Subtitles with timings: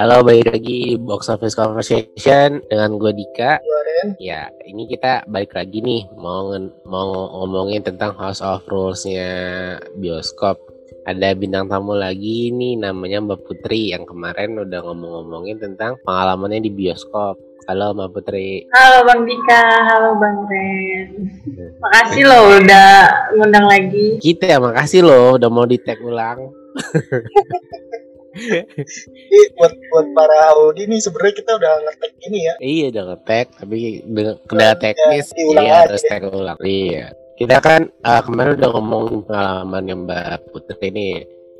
[0.00, 3.60] Halo, balik lagi Box Office Conversation dengan gue Dika.
[4.16, 6.56] Ya, ini kita balik lagi nih mau
[6.88, 9.28] mau ngomongin tentang House of Rules-nya
[10.00, 10.56] bioskop.
[11.04, 16.72] Ada bintang tamu lagi nih namanya Mbak Putri yang kemarin udah ngomong-ngomongin tentang pengalamannya di
[16.72, 17.36] bioskop.
[17.68, 18.64] Halo Mbak Putri.
[18.72, 21.28] Halo Bang Dika, halo Bang Ren.
[21.76, 22.92] Makasih loh udah
[23.36, 24.16] ngundang lagi.
[24.16, 26.56] Kita ya makasih loh udah mau di tag ulang.
[28.30, 32.54] Jadi buat buat para Audi nih sebenarnya kita udah ngetek ini ya.
[32.62, 33.78] Iya udah nge-tag tapi
[34.46, 36.58] kendala teknis Ya, diulang iya harus tag ulang.
[36.62, 37.04] Iya.
[37.40, 41.08] Kita kan eh, kemarin udah ngomong pengalaman yang Mbak Putri ini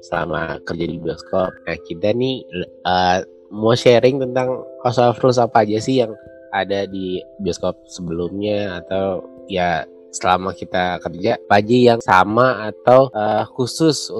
[0.05, 1.51] selama kerja di bioskop.
[1.66, 2.45] Nah kita nih
[2.87, 3.19] eh,
[3.50, 6.14] mau sharing tentang of Rules apa aja sih yang
[6.55, 13.45] ada di bioskop sebelumnya atau ya selama kita kerja apa aja yang sama atau eh,
[13.55, 14.11] khusus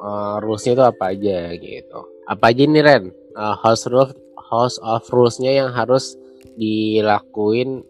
[0.00, 1.98] uh, rulesnya itu apa aja gitu.
[2.26, 3.04] Apa aja nih Ren?
[3.10, 4.10] Eh, house rule
[4.50, 6.18] House of Rules-nya yang harus
[6.58, 7.86] dilakuin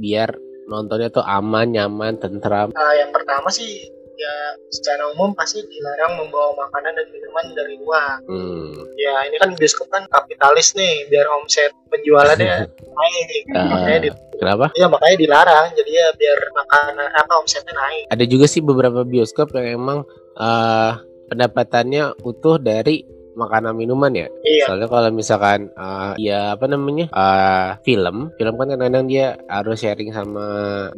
[0.00, 0.32] biar
[0.64, 2.72] nontonnya tuh aman, nyaman, tentram.
[2.72, 4.34] Nah, yang pertama sih ya
[4.72, 8.18] secara umum pasti dilarang membawa makanan dan minuman dari luar.
[8.26, 8.74] Hmm.
[8.98, 12.66] Ya ini kan bioskop kan kapitalis nih biar omset penjualannya
[12.98, 13.42] naik.
[13.52, 14.66] Makanya di, Kenapa?
[14.74, 18.04] ya makanya dilarang jadi ya biar makanan apa omsetnya naik.
[18.10, 19.98] Ada juga sih beberapa bioskop yang emang
[20.34, 20.92] eh,
[21.28, 23.04] pendapatannya utuh dari
[23.38, 24.28] makanan minuman ya.
[24.42, 24.64] Iya.
[24.66, 30.10] Soalnya kalau misalkan eh, ya apa namanya eh, film, film kan kadang-kadang dia harus sharing
[30.10, 30.46] sama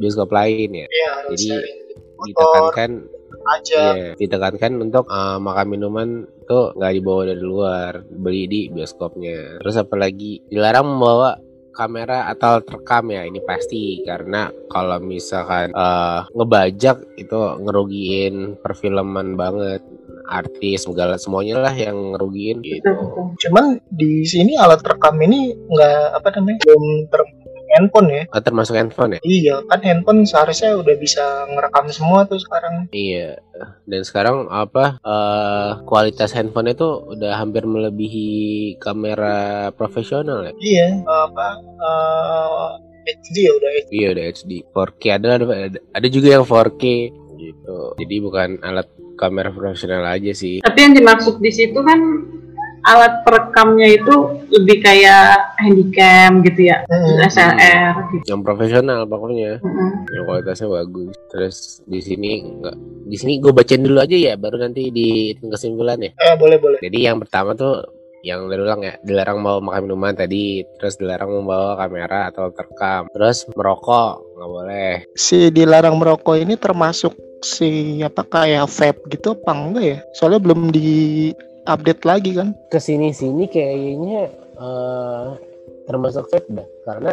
[0.01, 0.87] bioskop lain ya.
[0.89, 1.79] Iya Jadi, sharing
[2.17, 2.93] motor Ditekankan
[3.41, 3.83] aja.
[3.97, 6.09] Iya, ditekankan untuk eh, makan minuman
[6.49, 9.61] tuh nggak dibawa dari luar, beli di bioskopnya.
[9.61, 11.37] Terus apalagi dilarang membawa
[11.71, 19.81] kamera atau terekam ya ini pasti karena kalau misalkan eh, ngebajak itu ngerugiin perfilman banget
[20.31, 22.91] artis segala semuanya lah yang ngerugiin gitu.
[23.47, 27.21] Cuman di sini alat rekam ini nggak apa namanya belum ter
[27.71, 28.23] handphone ya.
[28.35, 29.21] Oh, termasuk handphone ya?
[29.23, 32.91] Iya kan handphone seharusnya udah bisa ngerekam semua tuh sekarang.
[32.91, 33.39] Iya.
[33.87, 40.53] Dan sekarang apa eh, kualitas handphone itu udah hampir melebihi kamera profesional ya?
[40.59, 42.71] Iya apa eh,
[43.11, 43.91] HD ya udah HD.
[43.95, 46.85] Iya udah HD 4K ada, ada ada juga yang 4K
[47.41, 47.79] gitu.
[47.97, 48.89] Jadi bukan alat
[49.21, 50.65] kamera profesional aja sih.
[50.65, 52.01] Tapi yang dimaksud di situ kan
[52.81, 54.15] alat perekamnya itu
[54.49, 57.21] lebih kayak handycam gitu ya, Hmm.
[57.29, 58.25] SLR gitu.
[58.33, 60.09] Yang profesional pokoknya, Mm-mm.
[60.09, 61.13] yang kualitasnya bagus.
[61.29, 66.01] Terus di sini enggak di sini gue bacain dulu aja ya, baru nanti di kesimpulan
[66.01, 66.17] ya.
[66.17, 66.81] Eh boleh boleh.
[66.81, 71.31] Jadi yang pertama tuh yang dari ulang ya, dilarang bawa makan minuman tadi, terus dilarang
[71.31, 74.95] membawa kamera atau terekam, terus merokok nggak boleh.
[75.17, 79.99] Si dilarang merokok ini termasuk si apa kayak vape gitu apa enggak ya?
[80.17, 81.33] Soalnya belum di
[81.69, 82.57] update lagi kan.
[82.73, 85.27] ke sini sini kayaknya eh,
[85.85, 87.13] termasuk vape dah karena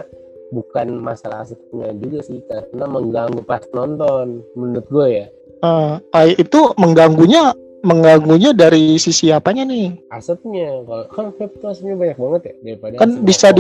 [0.56, 6.70] bukan masalah asapnya juga sih karena mengganggu pas nonton menurut gue ya Eh, ah, itu
[6.78, 7.50] mengganggunya
[7.86, 9.94] mengganggunya dari sisi apanya nih?
[10.10, 13.54] asapnya kalau kan vape tuh asapnya banyak banget ya daripada Kan bisa.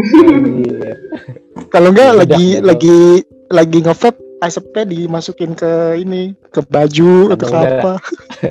[0.00, 0.92] Iya.
[1.72, 2.98] Kalau enggak lagi lagi
[3.50, 7.92] lagi nge-vape asapnya dimasukin ke ini ke baju atau ke apa.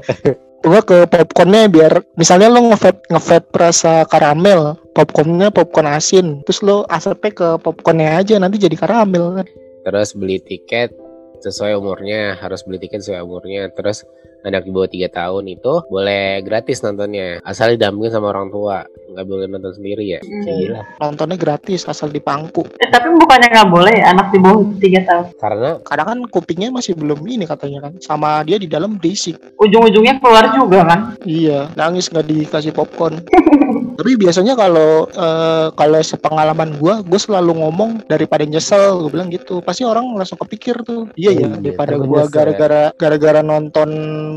[0.60, 6.84] Tunggu ke popcornnya biar misalnya lo nge-vape nge-vape rasa karamel, popcornnya popcorn asin, terus lo
[6.92, 9.48] asapnya ke popcornnya aja nanti jadi karamel kan.
[9.80, 10.92] terus beli tiket
[11.40, 14.04] sesuai umurnya harus beli tiket sesuai umurnya terus
[14.40, 19.26] anak di bawah tiga tahun itu boleh gratis nontonnya asal didampingin sama orang tua nggak
[19.28, 20.46] boleh nonton sendiri ya Hmm.
[20.46, 22.64] gila Nontonnya gratis asal dipangku.
[22.80, 25.26] Eh, tapi bukannya nggak boleh ya anak di bawah tiga tahun.
[25.36, 29.40] karena Kadang kan kupingnya masih belum ini katanya kan, sama dia di dalam berisik.
[29.58, 31.00] Ujung-ujungnya keluar juga kan.
[31.26, 33.20] Iya, nangis nggak dikasih popcorn.
[34.00, 39.60] Tapi biasanya kalau eh, kalau sepengalaman gua, gue selalu ngomong daripada nyesel, gue bilang gitu.
[39.60, 41.12] Pasti orang langsung kepikir tuh.
[41.14, 42.34] Iya ya, Iya, daripada ntar gua gua nyesel ya.
[42.34, 43.90] gara-gara gara-gara nonton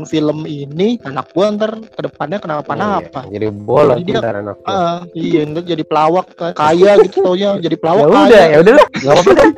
[0.03, 3.23] film ini, anak gua ntar ke depannya kenapa-napa.
[3.25, 4.67] Iya, jadi bolos Jadi dia- ntar anak gua.
[4.67, 8.73] Ah, iya, ntar jadi pelawak ka- kaya gitu taunya, jadi pelawak ya udah ya udah
[8.73, 9.49] lah nggak apa-apa kan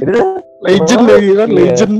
[0.00, 0.24] udah
[0.64, 1.94] Legend Oh, lagi kan, legend.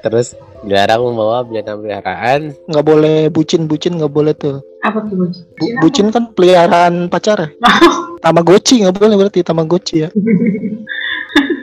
[0.00, 0.32] terus
[0.62, 4.64] dilarang membawa binatang peliharaan Nggak boleh bucin-bucin nggak boleh tuh.
[4.86, 5.42] Apa tuh bos?
[5.58, 7.48] Bu- bucin kan peliharaan pacar ya?
[8.24, 10.10] Tamagotchi nggak boleh berarti Tamagotchi ya.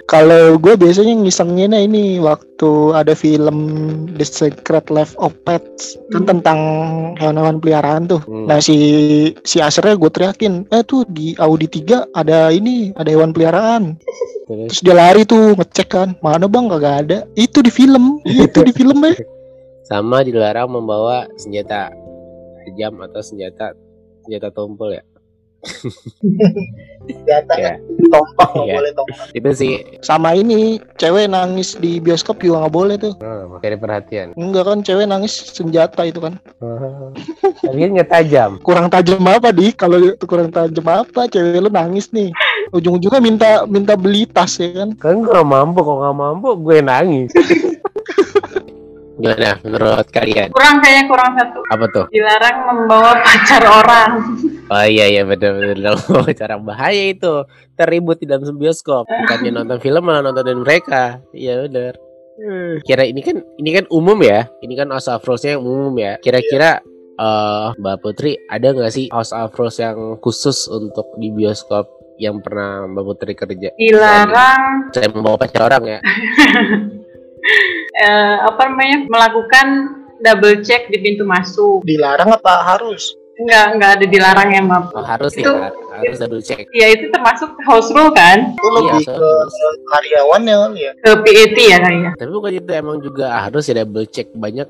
[0.03, 3.57] Kalau gue biasanya ngisengnya nah ini waktu ada film
[4.13, 6.29] The Secret Life of Pets kan Hmm.
[6.29, 6.59] tentang
[7.17, 8.21] hewan-hewan peliharaan tuh.
[8.21, 8.45] Hmm.
[8.45, 8.77] Nah si
[9.41, 13.97] si Asernya gue teriakin, eh tuh di Audi 3 ada ini ada hewan peliharaan.
[14.45, 17.17] terus Terus dia lari tuh ngecek kan, mana bang kagak ada.
[17.33, 19.15] Itu di film, itu di film ya.
[19.83, 21.91] sama dilarang membawa senjata
[22.65, 23.75] tajam atau senjata
[24.21, 25.04] senjata tumpul ya
[27.04, 27.74] Senjata ya
[28.06, 28.75] tompak nggak Iya.
[28.75, 29.25] boleh tompak.
[29.31, 30.60] itu sih Sama ini
[30.95, 33.13] cewek nangis di bioskop juga nggak boleh tuh.
[33.18, 36.36] oh, makanya perhatian Enggak kan cewek nangis senjata itu kan.
[37.62, 39.71] kalian nggak tajam Kurang tajam apa di?
[39.71, 41.27] Kalau itu kurang tajam apa?
[41.27, 42.31] Cewek lu nangis nih.
[42.71, 44.89] Ujung-ujungnya minta minta beli tas ya kan.
[44.98, 47.31] kan gue nggak mampu kok nggak mampu gue nangis
[49.23, 50.51] gimana menurut kalian?
[50.51, 51.59] Kurang kayaknya kurang satu.
[51.71, 52.05] apa tuh?
[52.11, 54.11] Dilarang membawa pacar orang.
[54.67, 55.95] oh iya iya benar benar
[56.39, 57.47] cara bahaya itu.
[57.79, 59.07] Terribut di dalam bioskop.
[59.07, 61.23] Bukannya nonton film malah nontonin mereka.
[61.31, 61.95] Iya benar
[62.81, 64.49] kira ini kan ini kan umum ya.
[64.65, 66.17] Ini kan house of rules-nya yang umum ya.
[66.17, 66.81] Kira-kira
[67.13, 71.85] eh Mbak Putri ada nggak sih house of rules yang khusus untuk di bioskop
[72.17, 73.69] yang pernah Mbak Putri kerja?
[73.77, 74.89] Dilarang.
[74.89, 75.99] Saya membawa pacar orang ya
[77.95, 79.68] eh, apa namanya melakukan
[80.19, 81.84] double check di pintu masuk.
[81.84, 83.13] Dilarang apa harus?
[83.34, 84.94] Enggak enggak ada dilarang ya maaf.
[84.94, 85.74] oh, harus Itu- ya
[86.06, 89.54] harus double check Ya itu termasuk house rule kan Itu lebih Iya, ke harus.
[89.90, 90.92] karyawannya kali ya.
[90.95, 92.12] ke PAT ya kayaknya.
[92.13, 94.69] tapi bukan itu emang juga harus ya double check banyak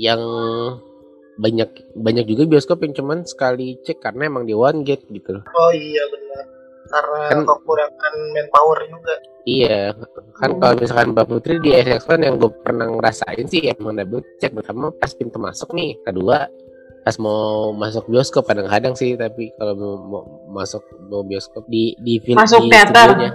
[0.00, 0.20] yang
[1.34, 5.44] banyak banyak juga bioskop yang cuman sekali cek karena emang di one gate gitu loh.
[5.52, 6.44] Oh iya benar.
[6.92, 9.14] Karena Kan- kekurangan manpower juga.
[9.42, 9.96] Iya,
[10.36, 14.52] kan kalau misalkan Mbak Putri di SX1 yang gue pernah ngerasain sih emang double check
[14.52, 16.46] pertama pas pintu masuk nih, kedua
[17.02, 17.40] pas mau
[17.72, 20.22] masuk bioskop kadang-kadang sih tapi kalau mau, mau
[20.54, 22.94] masuk mau bioskop di di film Masuk di teater.
[23.08, 23.30] studionya.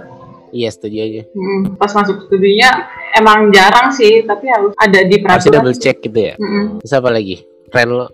[0.48, 2.70] Iya studionya Hmm, pas masuk studionya
[3.12, 5.52] emang jarang sih tapi harus ada di harus peraturan.
[5.60, 6.34] double check gitu ya.
[6.36, 6.80] Mm-mm.
[6.80, 7.36] Terus apa lagi?
[7.68, 8.08] Ren lo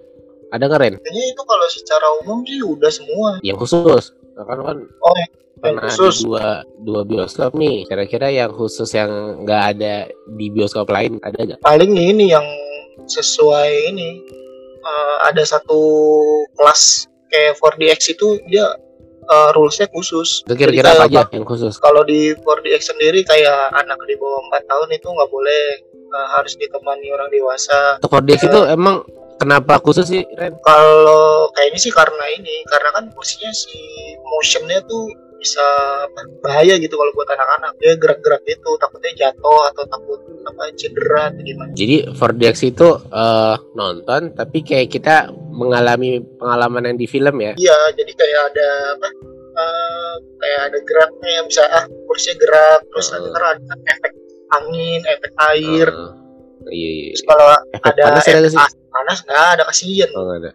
[0.51, 0.95] ada nggak Ren?
[0.97, 3.31] Kayaknya itu kalau secara umum sih udah semua.
[3.41, 4.05] Yang khusus?
[4.35, 5.15] Nah, kan kan Oh
[5.63, 6.27] pernah khusus.
[6.27, 7.87] dua dua bioskop nih.
[7.89, 9.95] Kira-kira yang khusus yang nggak ada
[10.35, 11.61] di bioskop lain ada nggak?
[11.63, 12.45] Paling ini yang
[13.07, 14.23] sesuai ini
[14.83, 15.81] eh, ada satu
[16.55, 18.67] kelas kayak 4DX itu dia
[19.25, 20.45] eh, rulesnya khusus.
[20.45, 21.79] Itu kira-kira apa aja yang khusus?
[21.81, 25.63] Kalau di 4DX sendiri kayak anak di bawah 4 tahun itu nggak boleh
[26.15, 27.99] eh, harus ditemani orang dewasa.
[27.99, 29.03] Untuk Cordex itu emang
[29.43, 30.55] kenapa khusus sih Ren?
[30.63, 33.75] Kalau kayaknya sih karena ini, karena kan kursinya si
[34.23, 35.11] motionnya tuh
[35.45, 35.67] bisa
[36.41, 37.77] bahaya gitu kalau buat anak-anak.
[37.77, 41.73] Dia gerak-gerak gitu, takutnya jatuh atau takut apa cedera atau gimana.
[41.77, 47.53] Jadi 4DX itu eh, nonton tapi kayak kita mengalami pengalaman yang di film ya.
[47.59, 49.09] Iya, jadi kayak ada apa?
[49.55, 53.35] eh, kayak ada geraknya bisa ah kursinya gerak terus nanti Hmm.
[53.35, 54.13] ntar ada efek
[54.55, 55.89] angin, efek air.
[55.89, 56.13] Eh,
[56.71, 57.11] iya iya.
[57.13, 58.59] Terus kalau Efek ada panas ada nggak sih?
[58.59, 60.11] efek panas nggak ada kasihan.
[60.13, 60.51] Oh, ada.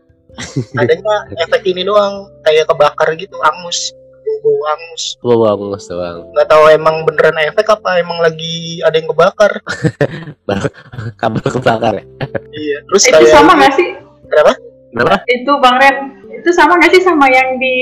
[0.76, 3.92] Adanya efek ini doang kayak kebakar gitu, angus,
[4.40, 5.04] bau angus.
[5.20, 6.30] Gua bangus doang.
[6.32, 9.52] nggak tahu emang beneran efek apa emang lagi ada yang kebakar
[11.20, 12.06] Kabel kebakar ya.
[12.52, 13.90] iya terus Itu kayak sama nggak sih?
[14.26, 14.54] Kenapa?
[14.90, 15.16] Kenapa?
[15.28, 15.96] Itu Bang Ren,
[16.32, 17.76] itu sama nggak sih sama yang di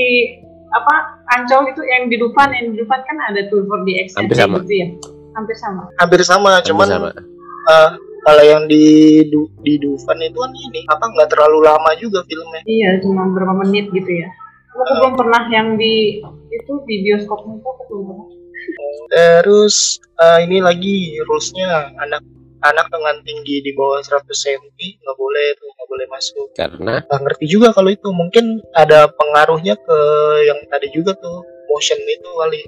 [0.68, 0.94] apa
[1.30, 4.56] Ancol itu yang di Dufan yang di Dufan kan ada tuh 4DX Hampir kayak sama.
[4.60, 4.86] gitu ya.
[5.38, 5.82] Hampir sama.
[5.94, 7.10] hampir sama cuman sama.
[7.64, 7.90] eh,
[8.20, 8.84] kalau yang di
[9.24, 13.54] Du- di Dufan itu kan ini apa nggak terlalu lama juga filmnya Iya, cuma berapa
[13.56, 14.28] menit gitu ya.
[14.68, 16.18] Aku belum pernah yang di
[16.48, 18.26] itu di bioskop itu aku belum pernah.
[19.08, 19.76] terus
[20.18, 22.20] eh, ini lagi rulesnya anak
[22.60, 27.20] anak dengan tinggi di bawah 100 cm nggak boleh tuh nggak boleh masuk Karena nggak
[27.22, 29.98] ngerti juga kalau itu mungkin ada pengaruhnya ke
[30.44, 32.60] yang tadi juga tuh motion itu kali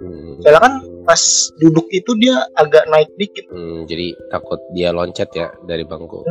[0.00, 1.22] hmm, soalnya kan pas
[1.58, 6.22] duduk itu dia agak naik dikit hmm, jadi takut dia loncat ya dari bangku.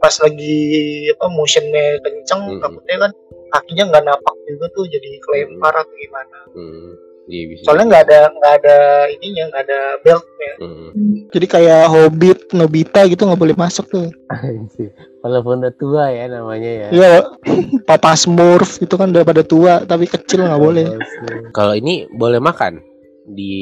[0.00, 0.58] pas lagi
[1.12, 2.60] apa motionnya kenceng Mm-mm.
[2.60, 3.12] takutnya kan
[3.50, 6.90] kakinya nggak napak juga tuh jadi kelempar atau gimana Hmm,
[7.28, 7.62] iya bisa.
[7.68, 8.76] soalnya nggak ada nggak ada
[9.12, 10.90] ininya nggak ada beltnya Hmm.
[11.30, 14.10] Jadi kayak Hobbit, Nobita gitu nggak boleh masuk tuh.
[15.22, 16.88] Walaupun udah tua ya namanya ya.
[16.90, 17.10] Iya,
[17.86, 20.86] Papa Smurf itu kan udah pada tua tapi kecil nggak boleh.
[21.54, 22.82] Kalau ini boleh makan
[23.22, 23.54] di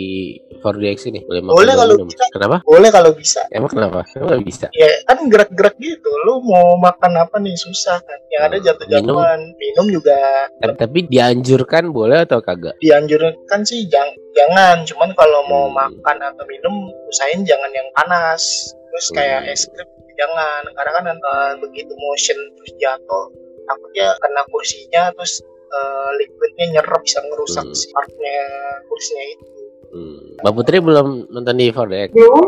[0.56, 2.08] 4DX ini boleh makan Boleh kalau minum.
[2.08, 2.24] bisa.
[2.30, 2.56] Kenapa?
[2.62, 4.00] boleh kalau bisa Emang kenapa?
[4.08, 4.66] Emang nggak bisa.
[4.72, 9.40] ya kan gerak-gerak gitu lu mau makan apa nih susah kan yang ada Hmm, jatuh-jatuhan
[9.54, 10.16] minum juga
[10.56, 12.78] Tapi, tapi dianjurkan boleh atau kagak?
[12.78, 15.76] dianjurkan sih jangan jangan cuman kalau mau Hmm.
[15.76, 16.74] makan atau minum
[17.06, 18.42] usahain jangan yang panas
[18.88, 19.52] terus kayak Hmm.
[19.52, 23.24] es krim jangan karena kan eh, begitu motion terus jatuh
[23.64, 27.76] takutnya kena kursinya terus eh, liquidnya nyerap bisa ngerusak Hmm.
[27.76, 28.36] si partnya
[28.84, 29.44] kursinya itu
[29.88, 30.20] Hmm.
[30.40, 32.12] Mbak Putri belum nonton di 4DX?
[32.12, 32.44] Belum,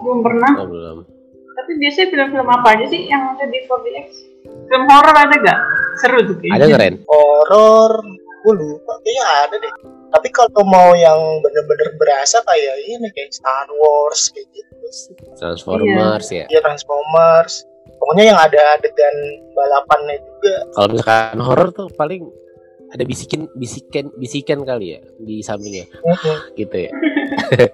[0.00, 0.52] belum pernah.
[0.54, 0.96] Oh, belum.
[1.56, 4.06] Tapi biasanya film-film apa aja sih yang ada di 4DX?
[4.46, 5.58] Film horor ada gak?
[5.98, 6.54] Seru tuh kayaknya.
[6.54, 6.94] Ada nggak Ren?
[7.10, 7.92] horor
[8.46, 9.72] gue lupa kayaknya ada deh
[10.06, 14.86] tapi kalau mau yang bener-bener berasa kayak ini kayak Star Wars kayak gitu
[15.34, 16.46] Transformers ya.
[16.46, 17.66] ya Transformers
[17.98, 19.16] pokoknya yang ada adegan
[19.50, 22.22] balapannya juga Kalau misalkan horor tuh paling
[22.88, 26.36] ada bisikin bisikan bisikan kali ya di sampingnya Mhm.
[26.54, 26.92] gitu ya.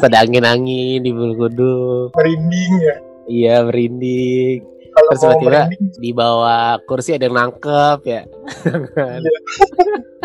[0.00, 2.14] Ada angin-angin di bulu kuduk.
[2.14, 4.62] merinding ya Iya merinding.
[4.90, 8.22] kalau Terus tiba-tiba- Di bawah kursi ada yang nangkep ya.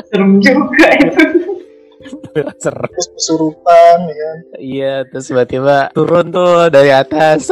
[0.06, 1.24] serem juga itu
[2.62, 2.86] Serem.
[2.86, 7.50] terus kesurupan ya Iya terus tiba-tiba turun tuh dari atas.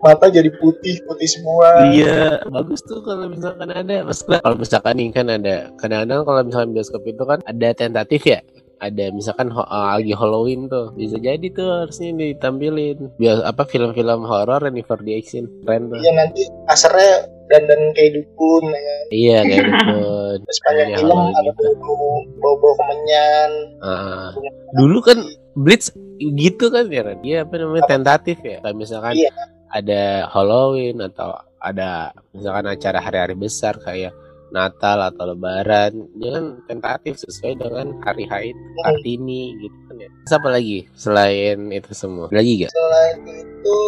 [0.00, 1.84] Mata jadi putih putih semua.
[1.86, 4.02] Iya bagus tuh kalau misalkan ada.
[4.02, 5.56] Maksudnya kalau misalkan nih kan ada.
[5.76, 8.40] Kadang-kadang kalau misalkan bioskop itu kan ada tentatif ya.
[8.80, 10.96] Ada misalkan ho- uh, lagi Halloween tuh.
[10.96, 13.12] Bisa jadi tuh harusnya ditampilin.
[13.14, 16.00] Biar apa film-film horor yang di 4D action keren tuh.
[16.00, 17.12] Iya nanti asernya
[17.46, 19.04] dandan kayak dukun ya kan.
[19.12, 20.36] iya kayak dukun.
[20.48, 21.64] Terus banyak Iya, film Halloween ada gitu.
[21.76, 22.08] bau
[22.40, 23.50] bau bau kemenyan.
[23.80, 24.30] Ah,
[24.72, 25.18] dulu kan
[25.52, 27.12] Blitz gitu kan ya?
[27.20, 27.84] Iya apa namanya?
[27.84, 28.64] Tentatif ya?
[28.64, 29.28] Kayak misalkan Iya.
[29.70, 34.14] Ada Halloween atau ada misalkan acara hari-hari besar kayak
[34.50, 40.10] Natal atau Lebaran kan tentatif sesuai dengan hari Haid Kartini gitu kan ya.
[40.26, 42.26] Terus apa lagi selain itu semua?
[42.34, 42.70] Lagi gak?
[42.74, 43.78] selain itu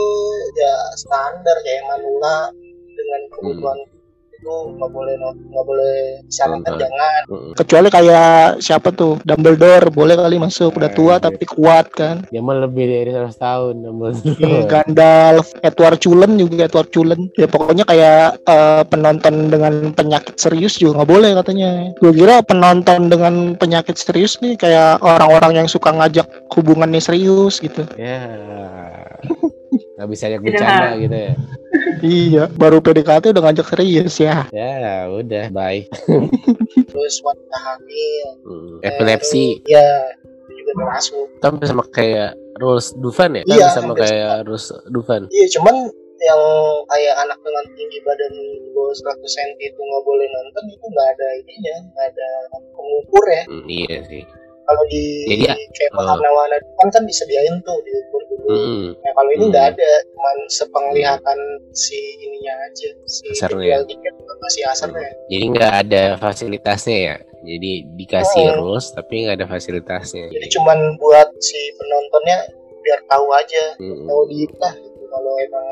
[0.55, 2.37] ya standar kayak manula
[2.95, 3.79] dengan kebutuhan
[4.43, 5.95] itu nggak boleh nggak boleh
[6.27, 6.83] syaratnya Nonton.
[6.83, 7.23] jangan.
[7.55, 12.27] Kecuali kayak siapa tuh Dumbledore boleh kali masuk udah tua Eh, tapi kuat kan.
[12.33, 14.35] Dia mah lebih dari 100 tahun Dumbledore.
[14.43, 17.31] Iya, Gandalf, Edward Cullen juga Edward Cullen.
[17.39, 21.71] Ya pokoknya kayak eh, penonton dengan penyakit serius juga nggak boleh katanya.
[22.03, 27.87] Gue kira penonton dengan penyakit serius nih kayak orang-orang yang suka ngajak hubungannya serius gitu.
[27.95, 28.27] Ya
[30.03, 31.33] Gak bisa ajak bercanda gitu ya
[32.03, 34.47] Iya, baru PDKT udah ngajak serius ya.
[34.51, 35.87] Ya udah bye.
[36.91, 39.63] Terus wanita hamil Hmm, Epilepsi.
[39.65, 39.87] Ya
[40.19, 43.43] itu juga termasuk Kan sama kayak Rules Dufan ya?
[43.47, 45.31] Kan Iya, sama kayak Rules Dufan.
[45.31, 45.77] Iya cuman
[46.23, 46.43] yang
[46.87, 51.09] kayak anak dengan tinggi badan di bawah 100 cm itu nggak boleh nonton itu nggak
[51.19, 52.29] ada ininya nggak ada
[52.75, 53.43] pengukur ya.
[53.47, 54.23] Hmm, Iya sih
[54.73, 55.45] kalau di Jadi,
[55.77, 56.05] kayak oh.
[56.09, 59.53] warna-warna kan kan disediain tuh diukur dulu Hmm, Nah kalau ini Hmm.
[59.53, 61.39] nggak ada, cuman sepenglihatan
[61.71, 65.11] si ininya aja, si penjual tiket masih asernya.
[65.31, 68.57] Jadi nggak ada fasilitasnya ya Jadi dikasih Oh.
[68.65, 72.39] rules tapi nggak ada fasilitasnya Jadi cuman buat si penontonnya
[72.83, 75.03] biar tahu aja, Hmm, tahu diit lah gitu.
[75.07, 75.67] Kalau emang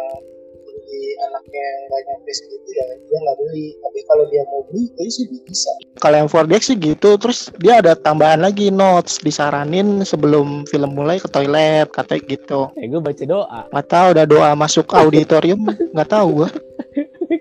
[0.91, 3.67] di anaknya nggak nyampe segitu ya dia nggak beli.
[3.79, 5.71] Tapi kalau dia mau beli, itu sih bisa.
[6.03, 11.23] Kalau yang 4DX sih gitu, terus dia ada tambahan lagi notes disaranin sebelum film mulai
[11.23, 12.61] ke toilet katanya gitu.
[12.77, 15.63] Eh gue baca doa Nggak tahu udah doa masuk auditorium
[15.95, 16.51] nggak tahu gua.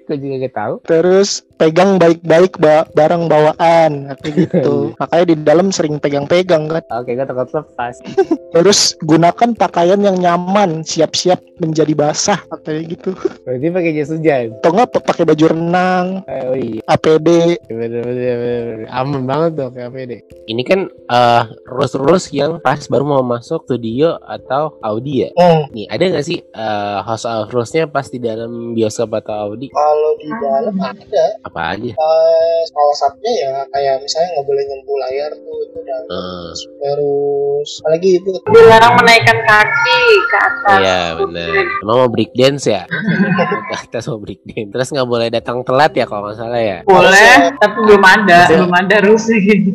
[0.09, 4.95] Gue juga gak tahu Terus pegang baik-baik ba- barang bawaan katanya gitu.
[4.95, 6.83] Makanya di dalam sering pegang-pegang kan.
[6.89, 7.95] Oke gue takut lepas
[8.55, 13.11] Terus gunakan pakaian yang nyaman, siap-siap menjadi basah katanya gitu.
[13.43, 17.27] Berarti pakai jas hujan Atau enggak pa- pakai baju renang, Eh, Oh iya APD.
[17.67, 18.77] bener, bener, bener.
[18.89, 20.11] Aman banget tuh kayak APD
[20.47, 25.67] Ini kan eh rules-rules yang pas baru mau masuk studio atau Audi ya Hmm.
[25.69, 30.11] Nih ada gak sih eh house of rules-nya pas di dalam bioskop atau Audi Kalau
[30.15, 35.31] di dalam ada, Apa aja eh, salah satunya ya kayak misalnya nggak boleh nyentuh layar
[35.33, 35.99] tuh itu udah.
[35.99, 41.49] Eh, Terus apalagi itu dilarang menaikkan kaki ke atas Iya benar.
[41.79, 42.83] Emang mau break dance ya?
[43.69, 44.69] Ke atas mau break dance.
[44.69, 46.77] Terus nggak boleh datang telat ya kalau nggak salah ya.
[46.83, 48.95] boleh tapi belum ada Maksudnya- belum ada
[49.39, 49.69] gitu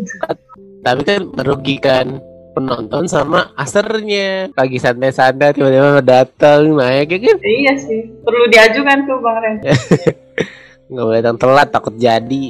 [0.80, 2.06] Tapi kan merugikan
[2.52, 4.46] penonton sama asernya.
[4.52, 7.36] Lagi santai-santai tiba-tiba datang, naik ya kan?
[7.42, 9.56] iya sih perlu diajukan tuh bang Ren
[10.94, 12.44] Nggak boleh datang telat, takut jadi.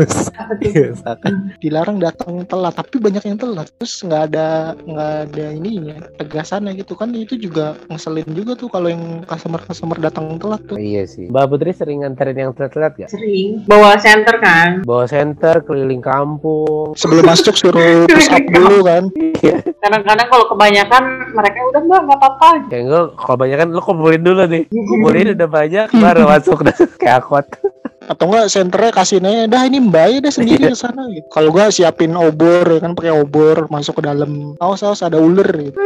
[0.64, 1.52] Terus misalkan.
[1.60, 3.68] Dilarang datang telat tapi banyak yang telat.
[3.76, 7.12] Terus nggak ada nggak ada ininya tegasannya gitu kan.
[7.12, 10.80] Itu juga ngeselin juga tuh kalau yang customer customer datang telat tuh.
[10.80, 11.28] Iya sih.
[11.28, 13.10] Mbak Putri sering nganterin yang telat-telat gak?
[13.12, 13.66] sering.
[13.68, 14.80] Bawa center kan?
[14.88, 16.96] Bawa center keliling kampung.
[16.96, 19.12] sebelum masuk suruh push up dulu kan.
[19.84, 21.02] Kadang-kadang kalau kebanyakan
[21.36, 22.48] mereka udah mbak nggak apa-apa.
[22.72, 24.64] Kayak gue, kalau banyak kan lo kumpulin dulu nih.
[24.70, 26.64] Kumpulin udah banyak, baru masuk.
[26.64, 27.46] Dah kayak akot.
[28.10, 31.48] Atau enggak senternya kasih nih dah ini mbak ya dah sendiri ke sana gitu kalau
[31.48, 35.78] gua siapin obor ya kan pakai obor masuk ke dalam awas awas ada ular gitu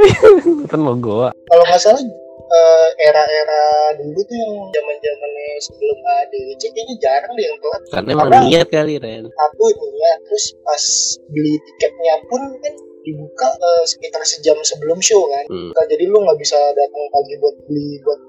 [0.65, 1.37] Kan mau gua.
[1.45, 2.01] kalau nggak salah
[2.47, 3.63] eh, era-era
[3.95, 8.69] dulu tuh yang zaman zamannya sebelum ADWC kayaknya jarang deh yang telat Karena emang niat
[8.69, 9.25] kali Ren.
[9.27, 10.85] satu itu ya terus pas
[11.29, 15.71] beli tiketnya pun kan dibuka eh, sekitar sejam sebelum show kan Hmm.
[15.85, 18.21] Jadi lu nggak bisa datang pagi buat beli buat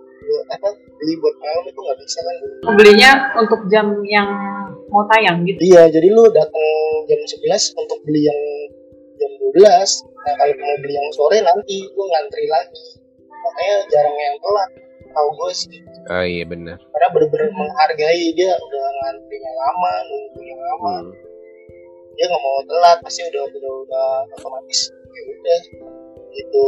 [0.51, 2.35] apa beli buat malam itu nggak bisa kan
[2.75, 4.29] belinya untuk jam yang
[4.89, 5.59] mau tayang gitu?
[5.59, 6.67] Iya jadi lu datang
[7.09, 8.41] jam 11 untuk beli yang
[9.19, 9.61] jam 12
[10.25, 12.87] nah kalau mau beli yang sore nanti lu ngantri lagi.
[13.29, 14.69] Makanya jarang yang telat
[15.15, 15.79] tahu gue sih.
[16.11, 16.77] Oh iya benar.
[16.81, 20.95] karena bener-bener menghargai dia udah ngantrinya lama nunggunya lama.
[21.01, 21.13] Hmm.
[22.15, 24.07] dia nggak mau telat pasti udah udah udah
[24.39, 24.89] otomatis.
[24.91, 25.59] Ya udah
[26.35, 26.65] itu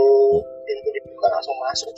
[0.64, 1.92] pintu dibuka langsung masuk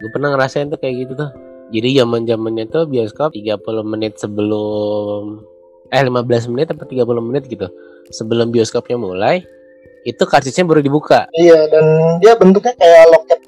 [0.00, 1.30] Gue pernah ngerasain tuh kayak gitu tuh.
[1.72, 5.40] Jadi zaman zamannya tuh bioskop 30 menit sebelum
[5.88, 7.68] eh 15 menit atau 30 menit gitu.
[8.12, 9.40] Sebelum bioskopnya mulai,
[10.02, 11.30] itu karcisnya baru dibuka.
[11.38, 13.40] iya dan dia bentuknya kayak loket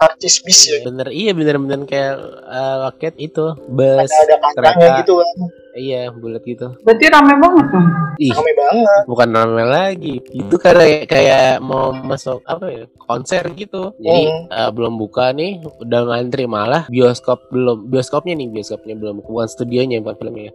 [0.00, 0.78] karcis bis ya.
[0.82, 2.14] Bener iya bener-bener kayak
[2.48, 4.96] eh, loket itu bus ada ada kereta.
[5.04, 5.36] gitu kan.
[5.70, 6.74] Iya bulat gitu.
[6.82, 7.86] Berarti rame banget dong.
[8.18, 8.34] Ih.
[8.34, 9.02] Rame banget.
[9.06, 10.14] Bukan ramai lagi.
[10.26, 13.94] Itu kayak kayak mau masuk apa ya konser gitu.
[13.96, 14.50] Jadi Hmm.
[14.50, 16.90] eh, belum buka nih udah ngantri malah.
[16.90, 19.22] Bioskop belum bioskopnya nih bioskopnya belum.
[19.22, 20.50] Bukan studionya bukan filmnya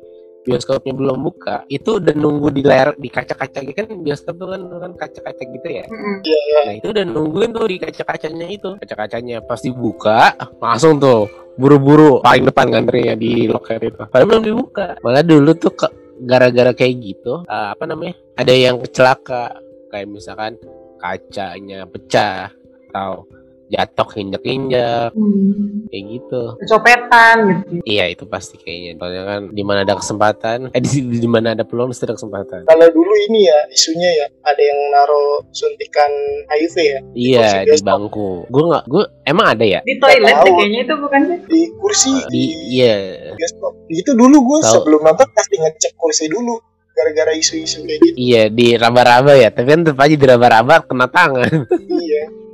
[0.46, 4.62] bioskopnya belum buka itu udah nunggu di layar di kaca-kaca gitu kan bioskop tuh kan
[4.70, 5.86] kan kaca-kaca gitu ya?
[6.22, 6.60] Iya iya.
[6.70, 8.70] Nah itu udah nungguin tuh di kaca-kacanya itu.
[8.78, 11.26] Kaca-kacanya pas dibuka langsung tuh
[11.58, 13.98] buru-buru paling depan ngantrinya di loket itu.
[14.06, 14.88] Padahal belum dibuka.
[15.02, 19.52] Malah dulu tuh ke- gara-gara kayak gitu eh, apa namanya ada yang kecelaka
[19.92, 20.56] kayak misalkan
[20.96, 22.52] kacanya pecah
[22.90, 23.28] atau
[23.66, 25.90] jatuh injak-injak Hmm.
[25.90, 26.42] kayak gitu.
[26.62, 27.82] Kecopetan gitu.
[27.88, 28.98] iya itu pasti kayaknya.
[29.02, 32.60] Soalnya kan di mana ada kesempatan eh di, di mana ada peluang mesti ada kesempatan.
[32.70, 36.12] Kalau dulu ini ya isunya ya ada yang naro suntikan
[36.50, 37.00] HIV ya?
[37.16, 37.88] Iya di bioskop.
[37.88, 38.30] bangku.
[38.54, 39.80] Gue nggak gue emang ada ya?
[39.82, 41.38] Di toilet deh kayaknya itu bukan sih?
[41.50, 42.44] di kursi di
[42.78, 42.96] iya.
[43.34, 43.74] bioskop.
[43.90, 46.58] Itu dulu gue sebelum nonton pasti ngecek kursi dulu
[46.96, 48.16] gara-gara isu-isu kayak gitu.
[48.16, 51.68] Iya di raba-raba ya, tapi kan tetap aja di raba-raba kena tangan.
[51.92, 52.45] iya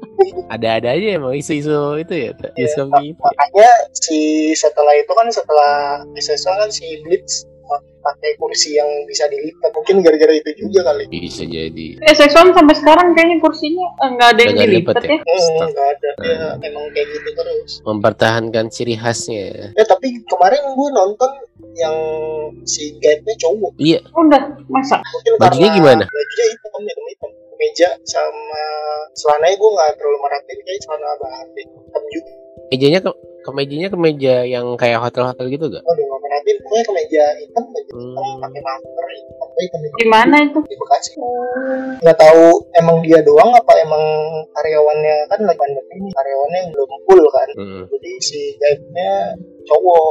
[0.48, 3.18] Ada-ada aja emang isu-isu itu ya, bioskop gitu.
[3.18, 4.20] makanya si
[4.52, 5.74] setelah itu kan setelah
[6.14, 7.48] SSO kan si Blitz
[8.02, 12.02] pakai kursi yang bisa dilipat mungkin gara-gara itu juga kali Bisa jadi.
[12.02, 15.08] Eh, Sexon sampai sekarang kayaknya kursinya eh, nggak ada yang dilipat ya.
[15.08, 15.18] ya?
[15.22, 19.70] hmm, nggak ada ya emang kayak gitu terus Mempertahankan ciri khasnya.
[19.72, 21.32] ya tapi kemarin gue nonton
[21.72, 21.96] yang
[22.66, 24.98] si guide-nya cowok Iya, Udah, masa?
[25.06, 26.04] mungkin Bajunya karena gimana?
[26.04, 27.30] bajunya hitam hitam hitam
[27.62, 28.64] meja sama
[29.14, 32.32] celananya gue nggak terlalu merhatiin kayak celana batik hitam juga
[32.68, 35.82] mejanya ke kemejanya kemeja yang kayak hotel-hotel gitu gak?
[35.82, 38.40] oh nggak merhatiin pokoknya kemeja hitam baju hitam Hmm.
[38.40, 40.60] pakai masker hitam hitam hitam Di mana itu?
[40.64, 41.10] di Bekasi
[42.00, 44.04] nggak tahu emang dia doang apa emang
[44.52, 47.84] karyawannya kan lagi pandemi ini karyawannya yang belum full kan Hmm.
[47.88, 49.12] jadi si guide-nya
[49.64, 50.10] cowok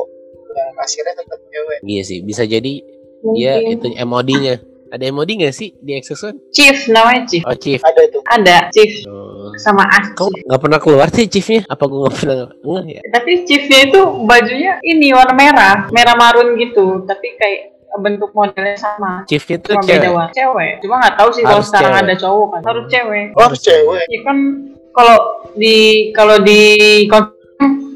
[0.50, 2.82] yang kasirnya tetap cewek Iya sih, bisa jadi
[3.22, 3.36] Mungkin.
[3.36, 4.54] dia itu MOD-nya.
[4.90, 6.34] Ada MOD gak sih di Exosun?
[6.50, 7.42] Chief namanya Chief.
[7.42, 7.78] Oh, Chief.
[7.78, 9.54] ada tuh Ada Chief Oh.
[9.56, 10.10] sama As.
[10.12, 11.62] Kok nggak pernah keluar sih Chiefnya?
[11.64, 13.00] Apa gue nggak pernah nggak ya?
[13.08, 17.02] Tapi Chiefnya itu bajunya ini warna merah, merah marun gitu.
[17.02, 17.60] Tapi kayak
[17.92, 19.22] bentuk modelnya sama.
[19.24, 20.14] Chiefnya tuh Cuma beda cewek.
[20.14, 20.32] warna.
[20.32, 20.72] Cewek.
[20.80, 22.04] Cuma nggak tahu sih kalau sekarang cewek.
[22.04, 22.60] ada cowok kan.
[22.64, 23.26] Harus cewek.
[23.30, 24.36] oh harus cewek Ya kan
[24.90, 25.16] kalau
[25.54, 25.76] di
[26.10, 26.60] kalau di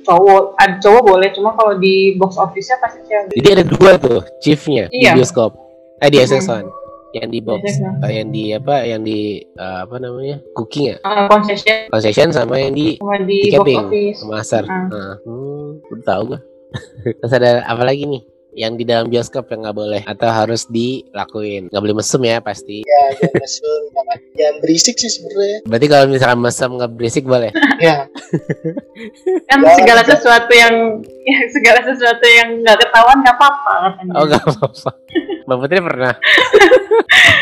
[0.05, 3.33] cowok ada cowok boleh cuma kalau di box office-nya pasti cewek.
[3.33, 5.15] Jadi ada dua tuh chiefnya Iya.
[5.15, 5.51] di bioskop.
[5.99, 6.84] Eh di Hmm.
[7.15, 8.77] Yang di box, eh, yang di apa?
[8.83, 10.37] Yang di eh, apa namanya?
[10.53, 10.97] Cooking ya?
[11.01, 14.19] Uh, concession Concession sama yang di sama di office.
[14.25, 14.65] Masar.
[14.65, 14.91] Ah.
[14.91, 16.41] Nah, hmm, tahu gua.
[17.23, 18.23] Terus ada apa lagi nih?
[18.53, 21.67] Yang di dalam bioskop yang nggak boleh atau harus dilakuin?
[21.67, 22.83] Nggak boleh mesum ya pasti.
[22.83, 27.51] ya jangan mesum jangan jangan berisik sih sebenarnya Berarti kalau misalkan mesum nggak berisik boleh?
[27.79, 28.07] ya
[29.45, 30.09] Kan Ya, segala ya.
[30.09, 34.13] sesuatu yang ya, segala sesuatu yang nggak ketahuan nggak apa-apa katanya.
[34.15, 34.91] Oh nggak apa-apa.
[35.45, 36.15] Mbak Putri pernah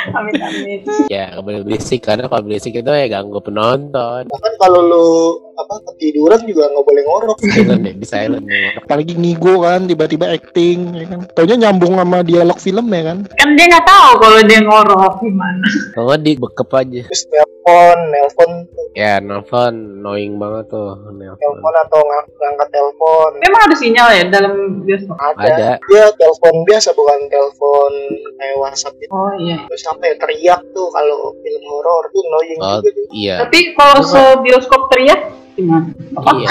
[0.03, 0.83] Amit amit.
[1.07, 4.27] ya nggak boleh berisik karena kalau berisik itu ya ganggu penonton.
[4.27, 5.07] bahkan kalau lu
[5.55, 8.45] apa ketiduran juga nggak boleh ngorok Silent ya, di silent.
[8.45, 8.83] ya.
[8.83, 13.49] apalagi ngigo kan tiba-tiba acting ya kan taunya nyambung sama dialog film ya kan Kan
[13.55, 15.67] dia nggak tahu kalau dia ngorok gimana.
[15.95, 17.01] Kalau di bekep aja.
[17.07, 17.23] terus
[17.64, 21.38] nelpon nelpon tuh, Ya nelfon, annoying banget tuh nelfon.
[21.38, 25.14] nelpon atau ng- ngangkat telepon Memang ada sinyal ya dalam bioskop.
[25.14, 25.46] ada.
[25.46, 25.68] Ada.
[25.81, 27.92] dia telepon biasa bukan telepon
[28.35, 29.62] kayak WhatsApp gitu Oh iya.
[29.64, 33.07] terus sampai teriak tuh kalau film horor tuh annoying Oh, juga tuh.
[33.12, 33.37] iya.
[33.38, 35.20] Tapi kalau se bioskop teriak
[35.53, 35.87] gimana?
[36.14, 36.31] Apa?
[36.35, 36.51] Iya.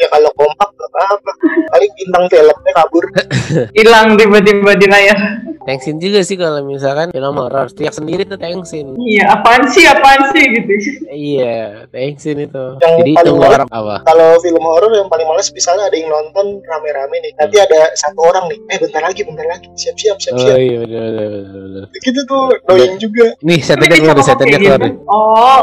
[0.00, 1.32] Ya kalau kompak apa-apa
[1.70, 3.04] paling bintang filmnya kabur
[3.76, 5.18] Hilang tiba-tiba di layar.
[5.60, 8.96] Thanksin juga sih kalau misalkan film horor teriak sendiri tuh thanksin.
[8.96, 10.70] Iya, apaan sih, apaan sih gitu.
[11.06, 12.64] Iya, thanksin itu.
[12.76, 13.96] Yang Jadi paling tunggu males- orang apa?
[14.02, 18.20] kalau film horor yang paling males misalnya ada yang nonton rame-rame nih nanti ada satu
[18.24, 21.60] orang nih eh bentar lagi bentar lagi siap-siap Oh siap-siap iya benar benar benar.
[21.60, 21.84] benar.
[21.98, 24.80] gitu tuh annoying juga Nih setannya keluar, cuma setannya kayak keluar.
[24.80, 24.94] nih.
[25.06, 25.60] Oh,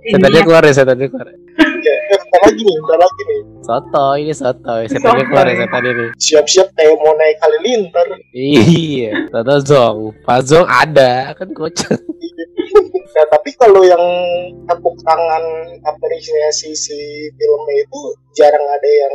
[0.00, 1.28] Setannya keluar ya, setannya keluar.
[1.78, 1.96] ya,
[2.28, 3.40] Bentar lagi nih, bentar lagi nih.
[3.64, 4.74] Soto ini soto.
[4.84, 6.06] Setannya keluar ya setan ini.
[6.20, 8.06] Siap-siap kayak mau naik halilintar.
[8.36, 9.12] Iya.
[9.32, 9.98] Soto Zong.
[10.28, 11.96] Pak Zong ada kan kocak.
[13.16, 14.04] Nah, tapi kalau yang
[14.68, 15.44] tepuk tangan
[15.88, 17.00] apresiasi si
[17.32, 18.00] filmnya itu
[18.36, 19.14] jarang ada yang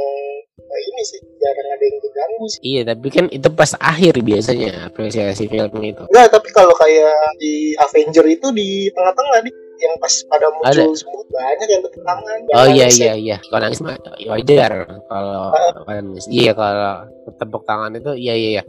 [0.64, 2.60] nah ini sih jarang ada yang diganggu sih.
[2.64, 6.04] Iya tapi kan itu pas akhir biasanya apresiasi film itu.
[6.10, 11.24] Enggak, tapi kalau kayak di Avenger itu di tengah-tengah nih yang pas pada muncul semua
[11.28, 12.38] banyak yang tepuk tangan.
[12.48, 13.38] yang Oh iya iya iya.
[13.44, 13.98] Kalau nangis mah
[14.32, 14.72] wajar.
[14.88, 15.44] Kalau
[15.86, 16.24] nangis.
[16.32, 16.94] Iya kalau
[17.38, 18.64] tepuk tangan itu iya iya iya.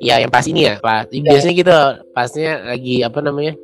[0.00, 0.74] Ya yang pas ini ya.
[0.80, 1.76] Pas biasanya gitu
[2.12, 3.54] pasnya lagi apa namanya?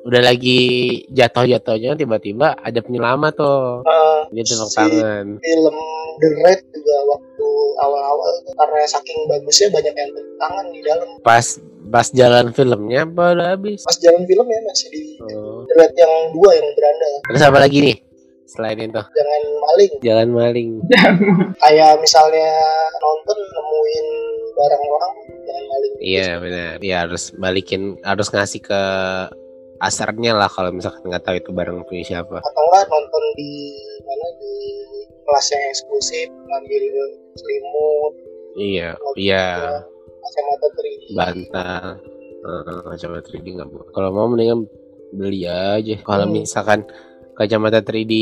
[0.00, 0.60] Udah lagi
[1.08, 3.84] jatuh-jatuhnya tiba-tiba ada penyelamat tuh.
[3.84, 5.26] Eh, Dia tepuk Si- tangan.
[5.36, 5.76] film
[6.16, 7.46] The Raid juga waktu
[7.78, 11.08] awal-awal tuh, karena saking bagusnya banyak yang tepuk tangan di dalam.
[11.20, 11.46] Pas
[11.86, 13.82] pas jalan filmnya apa udah habis.
[13.82, 15.64] Pas jalan film ya masih di Oh.
[15.64, 17.08] The Raid yang dua yang beranda.
[17.26, 17.96] Terus apa lagi nih?
[18.46, 19.92] Selain itu, Jangan maling.
[20.02, 20.70] jalan maling.
[21.62, 22.50] Kayak misalnya
[22.98, 24.06] nonton nemuin
[24.52, 25.92] barang orang jangan maling.
[26.00, 26.72] Iya benar.
[26.78, 28.82] Iya harus balikin, harus ngasih ke
[29.80, 32.38] asarnya lah kalau misalkan nggak tahu itu barang punya siapa.
[32.38, 33.52] Atau enggak nonton di
[34.04, 34.54] mana di
[35.24, 36.82] kelas yang eksklusif ngambil
[37.34, 38.12] selimut,
[38.58, 39.46] Iya, iya.
[40.20, 41.02] kacamata 3D.
[41.14, 41.84] Bantal,
[42.44, 43.84] uh, kacamata 3D nggak mau.
[43.90, 44.66] Kalau mau mendingan
[45.10, 45.96] beli aja.
[46.02, 46.34] Kalau Hmm.
[46.34, 46.80] misalkan
[47.34, 48.12] kacamata 3D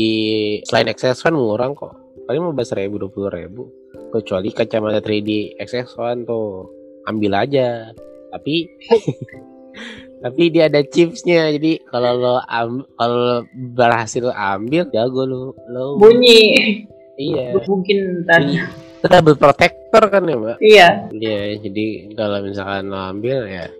[0.63, 1.93] selain XS1 murah kok.
[2.23, 3.67] Paling mau belas ribu, dua puluh ribu.
[4.13, 6.69] Kecuali kacamata 3D XS1 tuh
[7.09, 7.89] ambil aja.
[8.29, 8.69] Tapi
[10.19, 13.37] tapi dia ada chipsnya jadi kalau lo am, kalau lo
[13.71, 16.83] berhasil ambil jago lo lo bunyi
[17.15, 18.59] iya mungkin tadi
[19.01, 23.71] double protector kan ya mbak iya Iya, jadi kalau misalkan lo ambil ya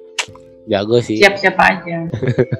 [0.66, 1.18] jago sih.
[1.18, 2.06] siap-siap aja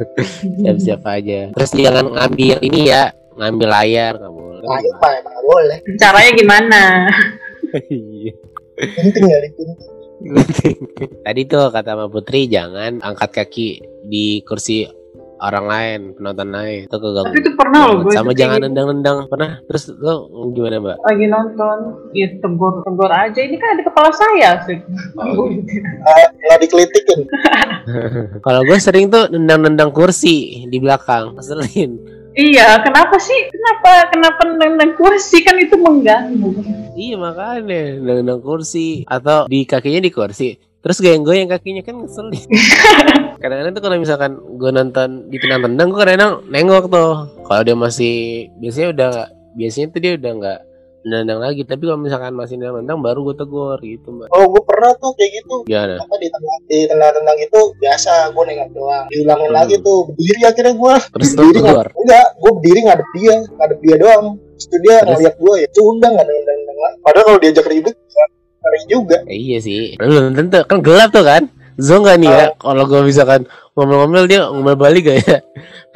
[0.60, 1.40] Siap-siap aja.
[1.54, 4.60] Terus jangan ngambil ini ya, ngambil layar nggak boleh.
[4.60, 5.78] Nah, itu mah emang nggak boleh.
[5.96, 6.82] caranya gimana
[7.88, 8.34] Iya.
[8.80, 9.86] Penting ya dikunci.
[11.26, 13.68] Tadi tuh kata Mbak Putri jangan angkat kaki
[14.04, 14.84] di kursi
[15.40, 16.82] orang lain, penonton lain.
[16.92, 17.32] Itu keganggu.
[17.32, 18.66] tapi itu pernah loh gue Sama jangan gitu.
[18.68, 19.18] nendang-nendang.
[19.32, 19.64] Pernah?
[19.72, 20.98] Terus lo gimana, Mbak?
[21.00, 21.78] lagi nonton
[22.12, 24.78] ya tegur tegur aja ini kan ada kepala saya sih
[25.16, 27.20] Nggak, nggak dikelitikin.
[28.46, 32.19] Kalau gue sering tuh nendang-nendang kursi di belakang, ngeselin.
[32.40, 39.48] Iya kenapa sih kenapa kenapa nendang kursi kan itu mengganggu Iya makanya nendang kursi atau
[39.48, 40.60] di kakinya di kursi.
[40.84, 42.44] Terus goyang-goyang kakinya kan ngeselin.
[43.42, 47.16] kadang-kadang tuh kalau misalkan gue nonton di tendang-tendang gue kadang nengok tuh.
[47.48, 49.12] Kalau dia masih biasanya udah
[49.56, 50.60] biasanya tuh dia udah nggak
[51.10, 51.66] nendang lagi.
[51.66, 54.30] Tapi kalau misalkan masih nendang-nendang baru gue tegur gitu mbak.
[54.30, 55.56] Oh, gue pernah tuh kayak gitu.
[55.66, 55.98] Gimana?
[55.98, 59.06] Apa di tengah di tendang-tendang itu biasa gue nengok doang.
[59.10, 59.58] Diulangin Hmm.
[59.58, 60.96] lagi tuh berdiri akhirnya gue.
[61.18, 61.88] Terus Berdiri tegur.
[61.98, 64.26] Enggak, gue berdiri ngadep dia, ngadep dia doang.
[64.38, 65.08] Terus dia Terus?
[65.10, 66.98] ngeliat gue ya, itu udah nggak nendang-nendang lagi.
[67.02, 67.96] Padahal kalau diajak ribut,
[68.60, 69.18] ngeri juga.
[69.26, 69.96] Eh, iya sih.
[69.96, 71.44] Belum tentu kan gelap tuh kan.
[71.80, 72.46] Zong gak nih ya?
[72.60, 75.38] Kalau gue misalkan ngomel-ngomel dia ngomel balik gak ya?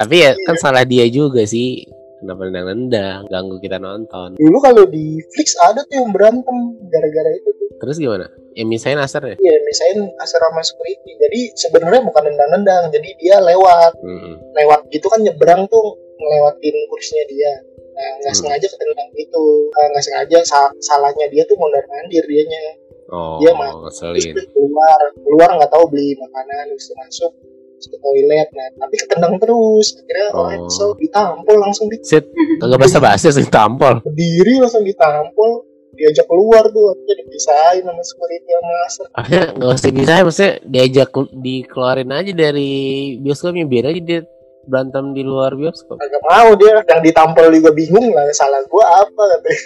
[0.00, 1.84] Tapi ya kan salah dia juga sih.
[2.24, 4.40] Kenapa nendang-nendang ganggu kita nonton.
[4.40, 6.56] Dulu kalau di Flix ada tuh yang berantem
[6.88, 7.68] gara-gara itu tuh.
[7.84, 8.32] Terus gimana?
[8.56, 9.36] Ya misalnya asar ya?
[9.36, 11.20] Iya, misalnya asrama security.
[11.20, 14.56] Jadi sebenarnya bukan nendang-nendang, jadi dia lewat, Mm-mm.
[14.56, 17.52] lewat itu kan nyebrang tuh ngelewatin kursinya dia.
[17.92, 18.40] Nah, nggak Hmm.
[18.40, 22.80] sengaja ketendang gitu, Nah, nggak sengaja sa- salahnya dia tuh mondar mandir dianya.
[23.12, 27.36] Oh, Dia Terus dia keluar, keluar nggak tahu beli makanan, terus masuk
[27.84, 29.86] terus ke toilet, nah tapi ketendang terus.
[30.00, 30.48] Akhirnya oh.
[30.48, 30.68] Oh.
[30.72, 32.24] so, ditampol langsung di Set,
[32.60, 34.00] kagak basa-basi langsung tampol.
[34.00, 39.04] berdiri langsung ditampol, diajak keluar tuh, akhirnya dipisahin sama security sama asal.
[39.12, 42.72] Akhirnya nggak usah bisa, maksudnya diajak dikeluarin aja dari
[43.20, 44.20] bioskopnya biar aja dia
[44.64, 46.00] berantem di luar bioskop.
[46.00, 49.62] Agak mau dia, yang ditampol juga bingung lah, salah gua apa katanya.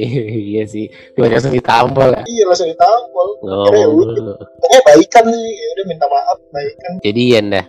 [0.52, 2.22] iya sih, tiba langsung ditampol ya.
[2.26, 3.28] Iya langsung ditampol.
[3.46, 4.36] Oh, Akhirnya ya udah.
[4.60, 6.92] Pokoknya baikan sih, ya udah minta maaf, baikan.
[7.02, 7.64] jadian dah.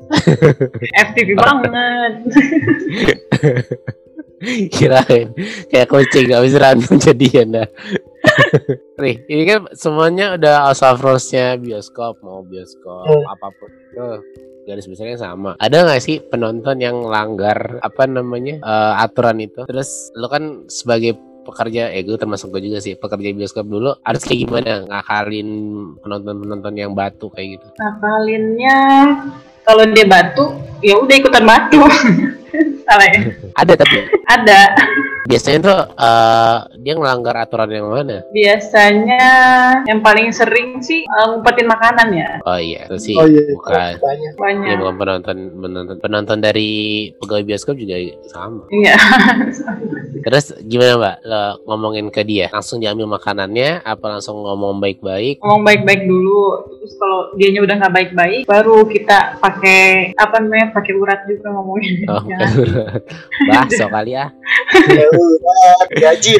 [1.11, 2.13] FTV banget
[4.73, 5.27] Kirain
[5.69, 7.67] kayak kucing gak bisa berantem jadian dah.
[9.01, 13.25] Nih, ini kan semuanya udah rules-nya bioskop mau bioskop Hmm.
[13.27, 14.05] apa pun itu
[14.61, 15.57] garis besarnya sama.
[15.57, 19.65] Ada nggak sih penonton yang langgar apa namanya eh, aturan itu?
[19.65, 24.21] Terus lo kan sebagai pekerja, eh gue termasuk gue juga sih pekerja bioskop dulu harus
[24.21, 25.49] kayak gimana ngakalin
[26.05, 27.67] penonton-penonton yang batu kayak gitu.
[27.81, 28.77] ngakalinnya
[29.65, 30.53] kalau dia batu
[30.85, 31.81] ya udah ikutan batu
[32.85, 33.19] salah ya
[33.57, 33.97] Ada tapi
[34.29, 34.59] ada
[35.23, 38.25] biasanya tuh eh, dia ngelanggar aturan yang mana?
[38.31, 39.25] Biasanya
[39.85, 42.29] yang paling sering sih eh, ngumpetin makanan ya.
[42.43, 43.93] Oh iya, itu sih Oh iya, bukan.
[43.97, 44.31] banyak.
[44.31, 44.77] Dia Banyak.
[44.77, 46.69] bukan penonton penonton penonton dari
[47.15, 48.65] pegawai bioskop juga sama.
[48.69, 48.95] Iya.
[50.21, 52.45] Terus gimana mbak lo ngomongin ke dia?
[52.53, 53.81] Langsung diambil makanannya?
[53.81, 55.41] Apa langsung ngomong baik-baik?
[55.41, 56.61] Ngomong baik-baik dulu.
[56.77, 60.69] Terus kalau dianya udah nggak baik-baik, baru kita pakai apa namanya?
[60.71, 62.05] Pakai urat juga ngomongin.
[62.05, 62.37] Oh, Ya.
[62.37, 63.01] bukan.
[63.49, 64.29] Bakso kali ya.
[65.91, 66.33] Gaji.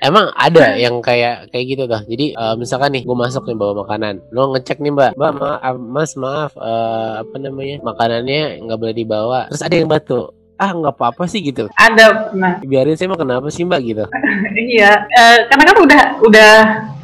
[0.00, 2.02] Emang ada yang kayak kayak gitu tuh.
[2.06, 5.76] Jadi eh, misalkan nih gue masuk nih bawa makanan, lo ngecek nih mbak, mbak maaf,
[5.76, 9.40] mas maaf, eh, apa namanya makanannya nggak boleh dibawa.
[9.50, 11.70] Terus ada yang batu, ah nggak apa-apa sih gitu.
[11.78, 12.52] Ada pernah.
[12.62, 14.04] Biarin saya mah kenapa sih mbak gitu.
[14.68, 16.54] Iya, eh, karena kan udah udah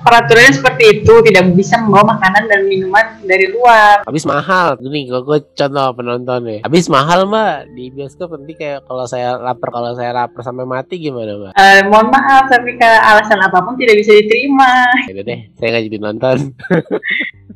[0.04, 4.04] peraturannya seperti itu, tidak bisa membawa makanan dan minuman dari luar.
[4.04, 6.60] Habis mahal, nih kalau gue contoh penonton nih.
[6.62, 11.00] Habis mahal mbak di bioskop nanti kayak kalau saya lapar, kalau saya lapar sampai mati
[11.00, 11.52] gimana mbak?
[11.56, 14.84] Eh, mohon maaf, tapi ke alasan apa pun tidak bisa diterima.
[15.08, 16.36] Ya deh, saya nggak jadi nonton.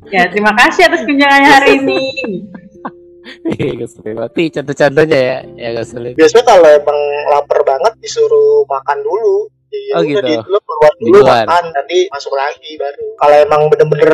[0.09, 2.01] Ya, terima kasih atas kunjungannya hari ini.
[3.85, 6.17] Kesulitan mati contoh-contohnya ya, ya kesulitan.
[6.17, 9.37] Biasanya kalau emang lapar banget disuruh makan dulu.
[9.69, 10.25] Iya, Oh, udah gitu.
[10.25, 13.03] di lu keluar dulu makan, nanti masuk lagi baru.
[13.17, 14.13] Kalau emang bener-bener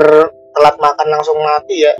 [0.55, 1.91] telat makan langsung mati ya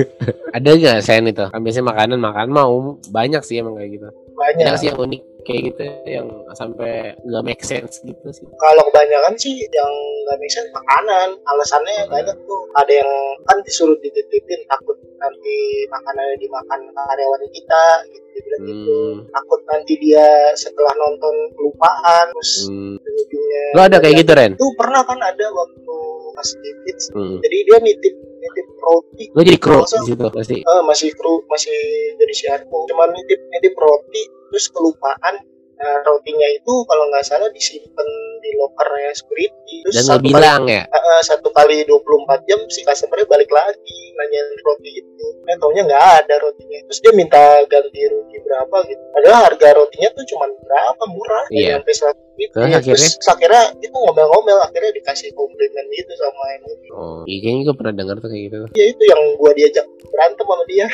[0.58, 1.46] Ada nggak saya itu?
[1.46, 2.74] Kan biasanya makanan makan mau
[3.06, 4.08] banyak sih emang kayak gitu.
[4.40, 4.64] Banyak.
[4.64, 8.46] Ada sih yang unik kayak gitu yang sampai nggak make sense gitu sih.
[8.56, 9.92] Kalau kebanyakan sih yang
[10.24, 12.62] nggak make sense makanan, alasannya banyak tuh.
[12.80, 13.10] Ada yang
[13.44, 18.26] kan disuruh dititipin takut nanti makanannya dimakan karyawan kita, gitu.
[18.32, 19.00] Dia bilang gitu.
[19.00, 20.26] Hmm, Takut nanti dia
[20.56, 22.96] setelah nonton kelupaan, terus hmm.
[22.96, 23.64] ujungnya.
[23.76, 24.52] Lo ada kayak gitu Ren?
[24.56, 25.96] Tuh pernah kan ada waktu
[26.32, 27.04] pas Beats.
[27.12, 27.36] Hmm.
[27.44, 29.24] Jadi dia nitip nitip roti.
[29.36, 30.56] Lo jadi kru Masa- di situ pasti.
[30.64, 31.76] Eh, masih kru masih
[32.16, 32.78] jadi CRO.
[32.88, 35.36] Cuman nitip nitip roti terus kelupaan.
[35.80, 38.04] Nah, rotinya itu kalau nggak salah disimpan
[38.44, 39.76] di lokernya security.
[39.88, 40.84] Terus Dan satu bilang ya.
[40.84, 45.26] Kali, eh, satu kali 24 jam si customernya balik lagi nanyain roti itu.
[45.48, 46.84] Eh, taunya nggak ada rotinya.
[46.84, 49.02] Terus dia minta ganti rugi berapa gitu.
[49.16, 51.44] Padahal harga rotinya tuh cuma berapa murah.
[51.48, 51.74] nggak Iya.
[51.80, 52.52] Sampai 100 gitu.
[52.52, 53.06] Terus Ya, akhirnya?
[53.06, 57.94] terus akhirnya itu ngomel-ngomel akhirnya dikasih komplimen gitu sama yang Oh, iya kayaknya gue pernah
[57.94, 58.56] dengar tuh kayak gitu.
[58.72, 60.86] ya itu yang gua diajak berantem sama dia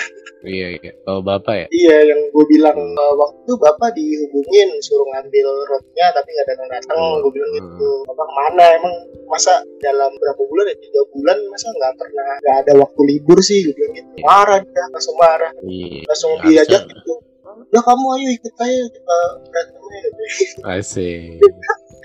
[0.44, 0.92] Iya iya.
[1.04, 1.66] Oh bapak ya.
[1.72, 6.68] iya yang gue bilang "Eh, waktu itu bapak dihubungin suruh ngambil rotinya tapi nggak datang
[6.68, 7.18] datang Hmm.
[7.18, 8.94] gue bilang gitu bapak ke mana emang
[9.26, 13.60] masa dalam berapa bulan ya tiga bulan masa nggak pernah nggak ada waktu libur sih
[13.64, 16.00] gue bilang gitu marah dia langsung marah Iya.
[16.04, 17.12] langsung diajak gitu
[17.56, 19.16] udah kamu ayo ikut aja kita
[19.48, 20.22] berantemnya gitu.
[20.76, 21.40] Asik.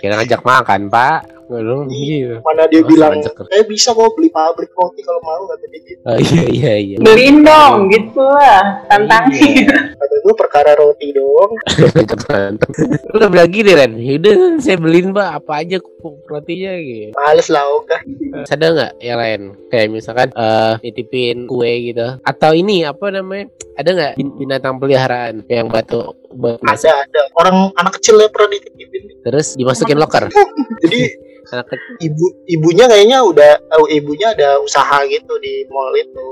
[0.01, 1.19] Kira ngajak makan pak.
[1.51, 2.39] Dong gitu.
[2.47, 3.11] mana dia Masa bilang
[3.51, 6.95] eh bisa kok beli pabrik roti kalau mau kata dia gitu Oh iya iya iya.
[6.97, 8.79] Beliin dong, gitu lah.
[8.87, 9.67] Tantangin.
[9.67, 9.75] Iya.
[9.91, 11.51] kata gue perkara roti doang
[12.23, 12.69] berantem.
[13.03, 13.99] Lu udah bilang gini Ren.
[13.99, 17.11] Yaudah saya beliin pak apa aja ku- rotinya gitu.
[17.11, 17.97] males lah oke
[18.31, 19.41] Terus ada nggak yang lain?
[19.67, 22.15] Kayak misalkan eh nitipin kue gitu.
[22.23, 23.51] Atau ini apa namanya?
[23.75, 28.55] Ada nggak bin- binatang peliharaan yang batu buat ada ada orang anak kecil ya pernah
[28.55, 28.90] dititipin
[29.21, 30.29] terus dimasukin loker?
[30.83, 31.01] jadi
[32.05, 36.29] ibu ibunya kayaknya udah oh, ibunya ada usaha gitu di mall itu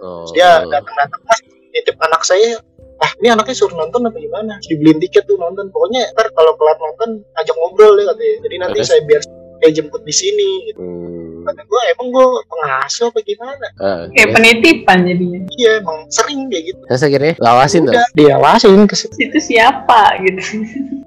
[0.00, 0.24] Oh.
[0.24, 2.56] Terus dia datang datang mas nitip anak saya
[3.00, 6.56] ah ini anaknya suruh nonton apa gimana Terus dibeliin tiket tuh nonton pokoknya ntar kalau
[6.56, 8.88] kelar nonton ajak ngobrol deh katanya jadi nanti Terus?
[8.88, 9.22] saya biar
[9.60, 11.09] saya jemput di sini gitu Hmm.
[11.42, 14.34] Kata gue emang gue pengasuh apa gimana Ah, Kayak ya.
[14.34, 15.40] penitipan jadinya.
[15.50, 17.94] iya emang sering kayak gitu Terus akhirnya lawasin tuh.
[18.12, 20.42] diawasin ke Itu siapa gitu.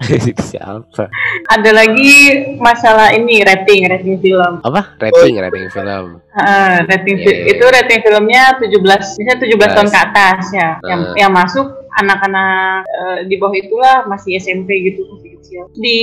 [0.27, 1.07] Itu siapa?
[1.47, 2.15] Ada lagi
[2.57, 4.59] masalah ini rating, rating film.
[4.59, 4.97] Apa?
[4.97, 6.19] Rating, rating film.
[6.31, 8.73] Ah, rating Iya, fi- iya, itu rating filmnya 17
[9.15, 10.69] misalnya 17 tahun ke atas ya.
[10.83, 11.15] Yang Ah.
[11.17, 15.63] yang masuk anak-anak eh, di bawah itulah masih SMP gitu masih kecil.
[15.77, 15.97] Di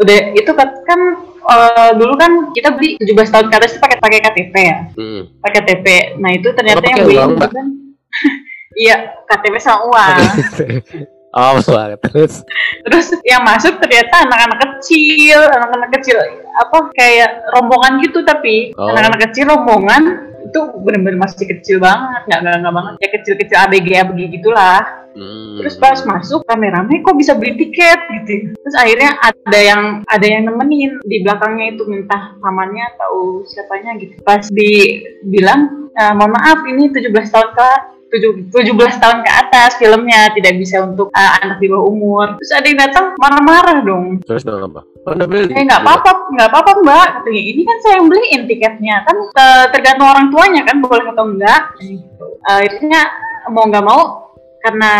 [0.00, 1.00] udah itu kan
[1.44, 4.78] eh, dulu kan kita beli 17 tahun ke atas pakai pakai KTP ya.
[4.96, 5.20] Hmm.
[5.44, 5.86] Pakai KTP.
[6.18, 7.66] Nah, itu ternyata yang beli uang, kan
[8.84, 8.96] Iya,
[9.30, 10.16] KTP sama uang.
[11.30, 12.42] oh, banget terus.
[12.82, 16.16] Terus yang masuk ternyata anak-anak kecil, anak-anak kecil
[16.54, 18.90] apa kayak rombongan gitu tapi Oh.
[18.90, 20.02] anak-anak kecil rombongan
[20.42, 24.82] itu bener-bener masih kecil banget, nggak nggak nggak banget, ya kecil-kecil ABG ABG gitulah.
[25.14, 25.62] Hmm.
[25.62, 28.52] Terus pas masuk rame-rame kok bisa beli tiket gitu.
[28.58, 34.18] Terus akhirnya ada yang ada yang nemenin di belakangnya itu minta pamannya atau siapanya gitu.
[34.26, 37.68] Pas dibilang "Eh, mohon maaf ini 17 tahun ke
[38.10, 42.26] tujuh- 17 tahun ke atas filmnya tidak bisa untuk eh, anak di bawah umur.
[42.42, 44.18] Terus ada yang datang marah-marah dong.
[44.26, 44.82] Terus dong apa?
[45.06, 45.54] Oh, udah beli.
[45.54, 47.08] Eh nggak apa-apa, nggak apa-apa mbak.
[47.22, 51.24] Katanya ini kan saya yang beliin tiketnya kan eh, tergantung orang tuanya kan boleh atau
[51.30, 51.62] enggak.
[51.78, 52.26] Gitu.
[52.42, 53.00] Akhirnya
[53.52, 54.23] mau nggak mau
[54.64, 54.92] karena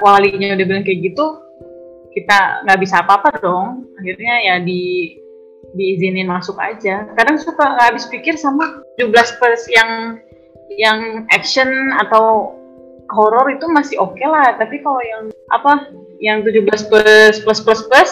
[0.00, 1.44] walinya udah bilang kayak gitu,
[2.16, 3.84] kita nggak bisa apa-apa dong.
[4.00, 5.14] Akhirnya ya di
[5.76, 7.06] diizinin masuk aja.
[7.14, 10.18] Kadang suka nggak habis pikir sama 17 plus yang
[10.80, 11.68] yang action
[12.00, 12.56] atau
[13.12, 18.10] horor itu masih oke lah, tapi kalau yang apa yang 17 plus plus plus plus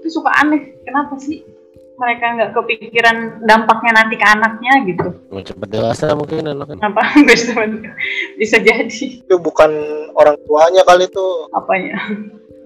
[0.00, 0.78] itu suka aneh.
[0.86, 1.42] Kenapa sih
[1.94, 5.08] mereka nggak kepikiran dampaknya nanti ke anaknya gitu?
[5.28, 6.76] Mau cepet dewasa mungkin anaknya.
[6.76, 7.54] Kenapa bisa
[8.34, 9.70] bisa jadi itu bukan
[10.12, 11.94] orang tuanya kali tuh apanya?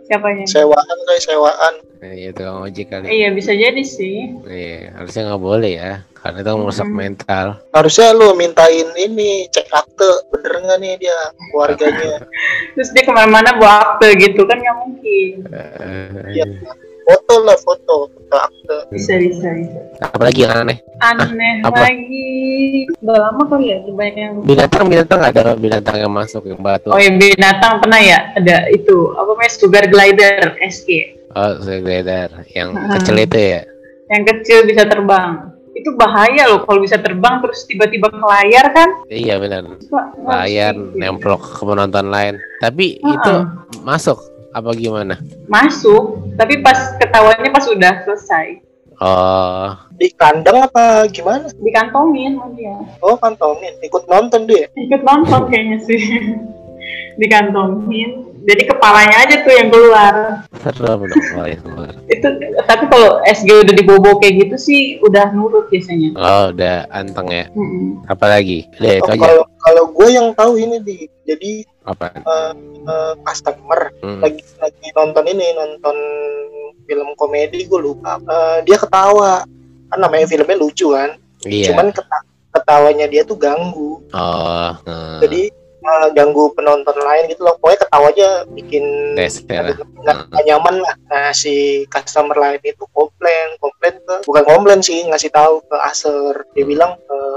[0.05, 0.49] Siapanya?
[0.49, 3.11] sewaan kayak sewaan Nah, iya tukang ojek kali.
[3.11, 4.31] Iya bisa jadi sih.
[4.47, 5.93] Iya, harusnya nggak boleh ya.
[6.15, 6.95] Karena itu merusak Hmm.
[6.97, 7.47] mental.
[7.69, 11.19] harusnya lu mintain ini cek akte bener nggak nih dia
[11.51, 12.23] keluarganya
[12.75, 15.33] Terus dia ke mana-mana bawa akte gitu kan nggak mungkin.
[15.51, 16.45] Eh, Iya.
[17.09, 19.81] Foto lah foto foto akte Bisa bisa bisa.
[20.05, 20.77] apalagi yang aneh.
[20.99, 21.81] Aneh apa?
[21.83, 22.29] lagi.
[23.01, 24.35] Udah lama kali ya banyak yang.
[24.43, 26.89] Binatang binatang ada binatang yang masuk yang batu.
[26.89, 32.73] Oh ya binatang pernah ya ada itu apa namanya sugar glider SG Oh, segledar yang
[32.73, 32.93] Hmm.
[32.95, 33.63] kecil itu ya.
[34.09, 35.53] yang kecil bisa terbang.
[35.71, 38.89] Itu bahaya loh kalau bisa terbang terus tiba-tiba ke layar kan.
[39.07, 39.65] Iya benar.
[40.19, 42.35] Layar harus- nemplok ke penonton lain.
[42.59, 43.45] Tapi Ah, itu ah.
[43.81, 44.19] masuk
[44.53, 45.15] apa gimana?
[45.49, 48.65] masuk tapi pas ketawanya pas udah selesai.
[48.99, 51.47] Oh, di kandang apa gimana?
[51.55, 52.77] Dikantongin sama dia.
[52.99, 54.67] oh kantongin ikut nonton dia?
[54.75, 56.03] Ikut nonton kayaknya sih.
[57.21, 60.15] Dikantongin jadi kepalanya aja tuh yang keluar
[60.59, 61.93] serem dong kalau yang keluar.
[62.09, 62.27] itu
[62.65, 67.45] tapi kalau SG udah dibobo kayak gitu sih udah nurut biasanya Oh, udah anteng ya.
[67.53, 68.03] Mm-mm.
[68.07, 68.65] Apalagi?
[68.75, 69.21] Udah itu Oh, aja.
[69.23, 71.53] kalau kalau gue yang tahu ini di jadi
[71.85, 72.09] Apa?
[72.15, 74.21] eh, eh, customer Hmm.
[74.21, 75.97] lagi lagi nonton ini nonton
[76.83, 79.45] film komedi gue lupa Eh, dia ketawa
[79.87, 81.71] kan namanya filmnya lucu kan Iya.
[81.71, 85.21] cuman keta- ketawanya dia tuh ganggu Oh, hmm.
[85.21, 85.53] jadi
[85.89, 88.85] eh, ganggu penonton lain gitu loh pokoknya ketawanya bikin
[89.73, 90.13] ya.
[90.29, 91.55] nggak nyaman lah nah si
[91.89, 96.71] customer lain itu komplain komplain ke bukan komplain sih ngasih tahu ke Acer dia Hmm.
[96.71, 97.28] bilang "Eh,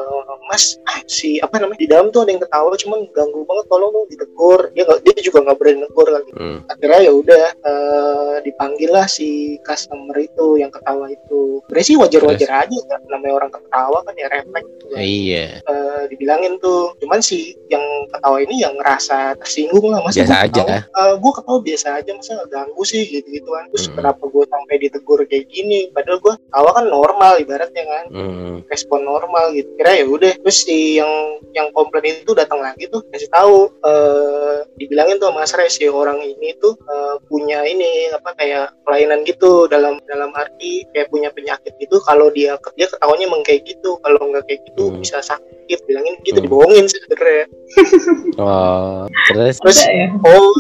[0.44, 3.92] mas ah, si apa namanya di dalam tuh ada yang ketawa cuman ganggu banget tolong
[3.92, 6.58] dong ditegur dia nggak dia juga nggak berani negur kan Hmm.
[6.66, 9.30] akhirnya ya udah eh, dipanggil lah si
[9.62, 14.28] customer itu yang ketawa itu sebenarnya sih wajar-wajar aja kan namanya orang ketawa kan ya
[14.28, 15.00] refleks gitu kan.
[15.02, 15.46] Iya.
[15.62, 20.42] Eh, dibilangin tuh cuman si yang ketawa ini yang ngerasa tersinggung lah masa Biasa gua
[20.42, 20.64] aja.
[20.64, 23.96] ketawa, eh, gua ketawa biasa aja masa nggak ganggu sih gitu gitu kan terus Hmm.
[23.98, 28.56] kenapa gue sampai ditegur kayak gini padahal gua ketawa kan normal ibaratnya kan Hmm.
[28.68, 31.10] respon normal gitu kira ya udah terus si yang
[31.52, 36.20] yang komplain itu datang lagi tuh kasih tahu eh dibilangin tuh mas Ray si orang
[36.20, 41.72] ini tuh eh, punya ini apa kayak kelainan gitu dalam dalam arti kayak punya penyakit
[41.78, 45.00] gitu kalau dia dia ketawanya emang kayak gitu kalau nggak kayak gitu Hmm.
[45.00, 46.46] bisa sakit bilangin gitu Hmm.
[46.46, 47.46] dibohongin sih sebenarnya
[48.42, 50.52] Oh, terus terus ya oh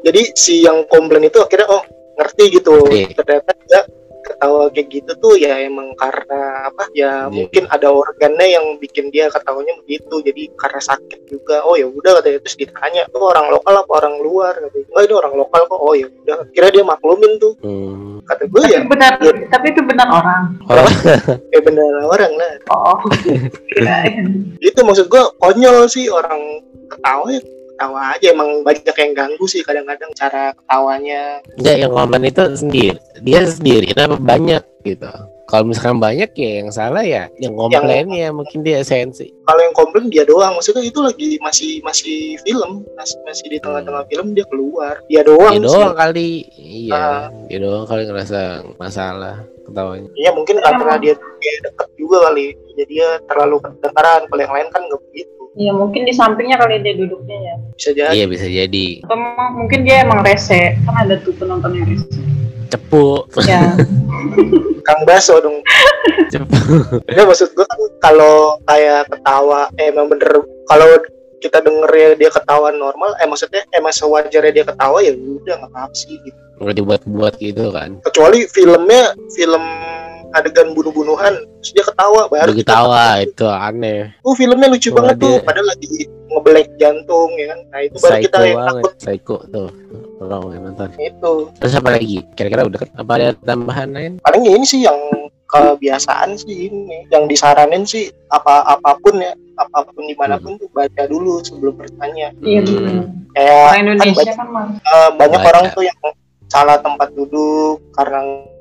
[0.00, 1.82] jadi si yang komplain itu akhirnya oh
[2.16, 3.16] ngerti gitu Ngerti.
[3.16, 3.80] ternyata dia
[4.40, 7.28] ketawa kayak gitu tuh ya emang karena apa ya Iya.
[7.28, 10.24] mungkin ada organnya yang bikin dia ketawanya begitu.
[10.24, 12.40] Jadi karena sakit juga oh ya udah katanya.
[12.40, 14.56] Terus ditanya tuh orang lokal apa orang luar?
[14.56, 15.76] Katanya oh ini orang lokal kok.
[15.76, 16.36] Oh ya udah.
[16.50, 17.52] Kira dia maklumin tuh.
[17.60, 18.08] Hmm.
[18.20, 19.32] kata gue tapi ya benar Iya.
[19.50, 20.44] tapi itu benar orang.
[20.70, 20.88] Oh,
[21.50, 22.52] eh bener orang lah.
[22.70, 22.96] Oh
[23.68, 24.24] kirain.
[24.70, 26.38] itu maksud gue konyol sih orang
[26.88, 27.40] ketawa ya
[27.80, 33.00] ketawa aja emang banyak yang ganggu sih kadang-kadang cara ketawanya enggak yang komplain itu sendiri.
[33.24, 35.08] Dia sendiri kenapa banyak gitu.
[35.48, 39.32] Kalau misalkan banyak ya yang salah ya yang komplainnya mungkin dia sensi.
[39.42, 44.04] kalau yang komplain dia doang maksudnya itu lagi masih masih film masih masih di tengah-tengah
[44.06, 45.74] film dia keluar dia doang, Dia sih.
[45.74, 46.30] doang kali.
[46.54, 47.24] Iya, Ah.
[47.48, 48.40] dia doang kali ngerasa
[48.76, 50.06] masalah ketawanya.
[50.14, 54.68] Iya mungkin karena dia, dia deket juga kali jadi dia terlalu kedengaran kalau yang lain
[54.68, 57.54] kan nggak begitu ya mungkin di sampingnya kali dia duduknya ya.
[57.74, 58.12] Bisa jadi.
[58.14, 58.86] Iya bisa jadi.
[59.02, 60.78] Atau memang- mungkin dia emang rese.
[60.86, 62.06] Kan ada tuh penonton yang rese.
[62.70, 63.26] Cepu.
[63.44, 63.74] ya.
[64.86, 65.58] Kang baso dong.
[66.30, 66.56] Cepu.
[67.10, 70.86] ya maksud gua kan kalau kayak ketawa eh, emang bener kalau
[71.40, 75.72] kita denger ya dia ketawa normal eh maksudnya emang sewajarnya dia ketawa ya udah nggak
[75.74, 76.38] apa sih gitu.
[76.60, 77.98] Nggak dibuat-buat gitu kan.
[78.04, 79.64] kecuali filmnya film
[80.30, 84.00] adegan bunuh-bunuhan terus dia ketawa baru kita ketawa itu aneh.
[84.22, 85.88] Oh filmnya lucu Wah, banget tuh, dia- padahal lagi
[86.30, 87.58] ngebelek jantung ya kan.
[87.68, 88.74] Nah itu baru kita Psycho yang banget.
[88.78, 89.68] takut Psycho tuh.
[90.20, 90.88] Orang yang nonton.
[90.96, 91.32] itu.
[91.56, 92.16] Terus apa lagi?
[92.36, 92.90] Kira-kira udah kan?
[92.94, 94.12] Apa ada tambahan lain?
[94.20, 94.98] Paling ini sih yang
[95.46, 100.54] kebiasaan sih ini, yang disaranin sih apa apa pun ya, apa pun di mana pun
[100.54, 102.30] tuh baca dulu sebelum bertanya.
[102.40, 103.26] iya Hmm.
[103.30, 104.48] Kayak orang kan Indonesia banyak, kan
[104.78, 105.50] eh, banyak Baca.
[105.50, 105.98] orang tuh yang
[106.46, 108.20] salah tempat duduk karena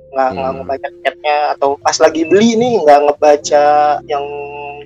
[0.09, 0.57] nggak nggak Hmm.
[0.59, 3.65] ngebaca tiketnya atau pas lagi beli nih nggak ngebaca
[4.05, 4.25] yang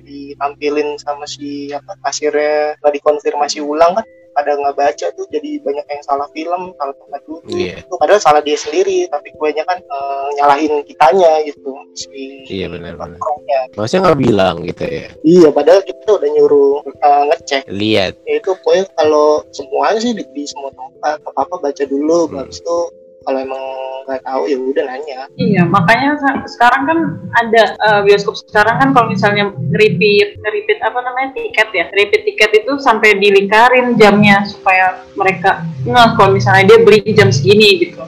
[0.00, 4.04] ditampilin sama si apa kasirnya nggak dikonfirmasi ulang kan
[4.34, 7.78] pada nggak baca tuh jadi banyak yang salah film salah tempat duduk Iya.
[7.78, 13.14] itu padahal salah dia sendiri tapi kebanyakan eh, nyalahin kitanya gitu si Iya benar benar.
[13.14, 13.60] nongkrongnya.
[13.72, 15.08] Maksudnya nggak bilang gitu ya.
[15.22, 18.12] iya padahal kita udah nyuruh eh, ngecek Lihat.
[18.20, 22.42] ya itu pokoknya kalau semuanya sih di, di semua tempat apa apa baca dulu Hmm.
[22.42, 22.78] habis itu
[23.24, 23.62] kalau emang
[24.04, 26.98] nggak tahu ya udah nanya Iya, makanya sekarang kan
[27.40, 32.50] ada eh, bioskop sekarang kan kalau misalnya repeat repeat apa namanya tiket ya, repeat tiket
[32.64, 38.00] itu sampai dilingkarin jamnya supaya mereka ngeh kalau misalnya dia beli jam segini gitu.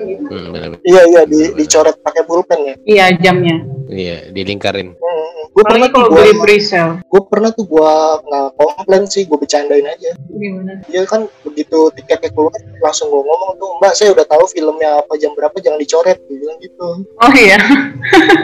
[0.00, 0.24] Gitu.
[0.26, 0.80] Hmm, benar benar.
[0.88, 3.79] iya iya di, dicoret pakai pulpen ya Iya jamnya.
[3.90, 4.94] Iya, dilingkarin.
[4.94, 5.18] hmm.
[5.50, 7.02] gue pernah tuh gua beli pre-sale.
[7.02, 7.90] gue pernah tuh gua
[8.22, 10.78] nggak komplain sih gue bercandain aja Gimana?
[10.86, 15.18] dia kan begitu tiketnya keluar langsung gue ngomong tuh mbak saya udah tahu filmnya apa
[15.18, 17.58] jam berapa jangan dicoret gue bilang gitu Oh iya.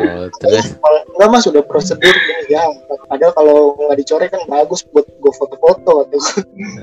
[0.02, 0.74] Oh, terus
[1.14, 2.66] enggak mas udah prosedur gini ya
[3.06, 6.18] padahal kalau nggak dicoret kan bagus buat gue foto-foto atau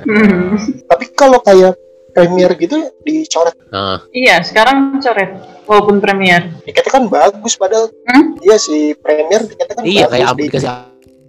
[0.04, 0.56] Hmm.
[0.86, 1.76] tapi kalau kayak
[2.14, 5.34] premier gitu dicoret ah, Iya, sekarang coret
[5.64, 6.54] walaupun premier.
[6.62, 8.38] tiketnya kan bagus padahal Hmm?
[8.40, 10.72] iya si premier tiketnya kan iya bagus kayak amplop di- dikasih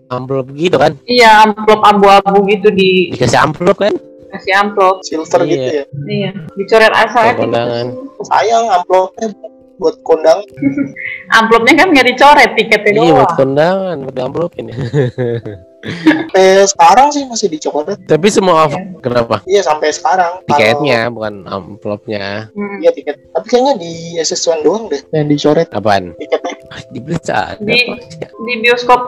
[0.07, 0.93] amplop gitu kan.
[1.03, 3.95] Iya, amplop abu-abu gitu di Dikasih amplop kan.
[4.30, 5.01] kasih amplop.
[5.01, 5.49] silver Iya.
[5.49, 7.87] gitu ya Iya, dicoret asal kondangan.
[8.24, 9.28] sayang amplopnya
[9.77, 10.41] buat kondang
[11.37, 14.77] Amplopnya kan nggak dicoret, tiketnya Iya buat kondangan, buat amplopin ya.
[15.85, 19.45] sampai sekarang sih masih dicoret Tapi semua off- kenapa?
[19.45, 22.49] iya sampai sekarang Kalau- Tiketnya bukan amplopnya.
[22.51, 22.81] Hmm.
[22.81, 23.20] Iya tiket.
[23.29, 26.16] Tapi kayaknya di SS1 doang deh yang dicoret Apaan?
[26.16, 26.53] tiketnya.
[26.66, 28.01] Ah, Di Blitz ada Di-.
[28.18, 29.01] Di bioskop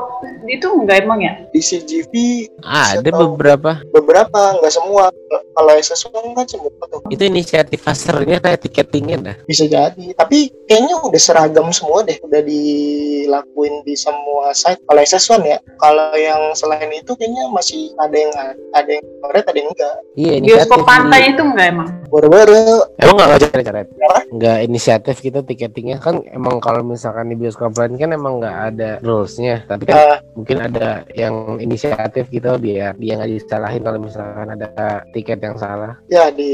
[0.49, 1.33] itu enggak emang ya?
[1.49, 2.13] Di CGV
[2.59, 3.81] Ada Setau- beberapa.
[3.89, 5.11] beberapa nggak semua.
[5.53, 7.01] Kalau SS1 kan semua tuh.
[7.09, 9.37] Itu inisiatif Asternya kayak tiketingnya dah.
[9.43, 10.13] Bisa jadi.
[10.13, 12.17] Tapi kayaknya udah seragam semua deh.
[12.21, 14.81] Udah dilakuin di semua site.
[14.83, 15.59] Kalau SS1 ya.
[15.77, 18.33] Kalau yang selain itu kayaknya masih ada yang
[18.73, 19.95] ada yang coret, ada yang enggak.
[20.15, 20.45] Iya, Bioskop
[20.77, 20.87] inisiatif.
[20.87, 21.89] pantai itu enggak emang?
[22.07, 22.59] Baru-baru
[22.97, 23.89] Emang nggak ngajar coret?
[23.93, 24.19] Apa?
[24.29, 28.91] Nggak inisiatif gitu tiketingnya kan emang kalau misalkan di bioskop lain kan emang nggak ada
[29.01, 29.65] rulesnya.
[29.65, 34.69] Tapi kan eh, mungkin ada yang inisiatif gitu biar dia nggak disalahin kalau misalkan ada
[35.11, 35.97] tiket yang salah.
[36.07, 36.53] ya di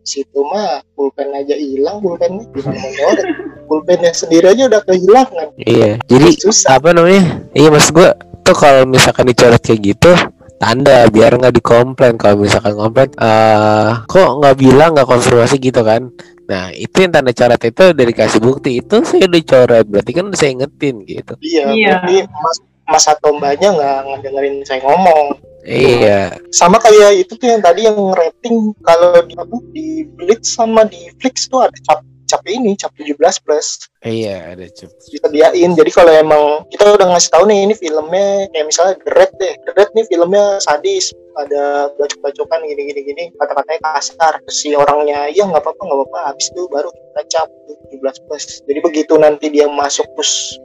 [0.00, 2.46] situ mah pulpen aja hilang pulpennya
[3.68, 5.98] pulpennya sendiri aja udah kehilangan Iya.
[6.06, 7.42] Jadi susah apa namanya?
[7.52, 10.12] Iya mas gua tuh kalau misalkan dicoret kayak gitu
[10.54, 16.08] tanda biar nggak dikomplain kalau misalkan komplain eh kok nggak bilang nggak konfirmasi gitu kan
[16.44, 20.24] nah itu yang tanda coret itu udah dikasih bukti itu saya udah coret berarti kan
[20.28, 21.88] udah saya ingetin gitu Iya, Iya.
[21.98, 22.58] berarti Mas
[22.88, 25.40] Mas atau Mbaknya nggak ngedengerin saya ngomong.
[25.64, 26.36] iya.
[26.52, 31.08] Sama kayak itu tuh yang tadi yang rating kalau di apa di Blitz sama di
[31.16, 32.04] Flix tuh ada cap
[32.34, 33.88] cap ini cap 17 plus.
[34.02, 35.70] Iya ada cup disediain.
[35.76, 39.54] Jadi kalau emang kita udah ngasih tahu nih ini filmnya kayak misalnya The Red deh.
[39.68, 41.14] The Red nih filmnya sadis.
[41.34, 44.34] Ada bacok-bacokan gini-gini gini kata-katanya kasar.
[44.50, 46.18] Si orangnya iya nggak apa-apa nggak apa-apa.
[46.34, 47.48] Habis itu baru kita cap
[47.94, 48.44] 17 plus.
[48.66, 50.58] Jadi begitu nanti dia masuk terus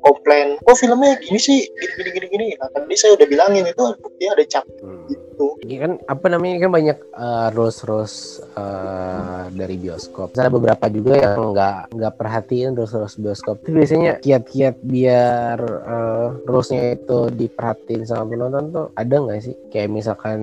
[0.00, 3.84] komplain kok filmnya gini sih gini gini gini gini nah tadi saya udah bilangin itu
[4.00, 5.04] bukti ada cap Hmm.
[5.12, 6.98] gitu Ini kan apa namanya kan banyak
[7.52, 8.14] rules rules
[9.52, 10.32] dari bioskop.
[10.32, 13.60] Ada beberapa juga yang nggak nggak perhatiin rules rules bioskop.
[13.64, 19.54] Itu biasanya kiat-kiat biar uh, rulesnya itu diperhatiin sama penonton tuh ada nggak sih?
[19.68, 20.40] Kayak misalkan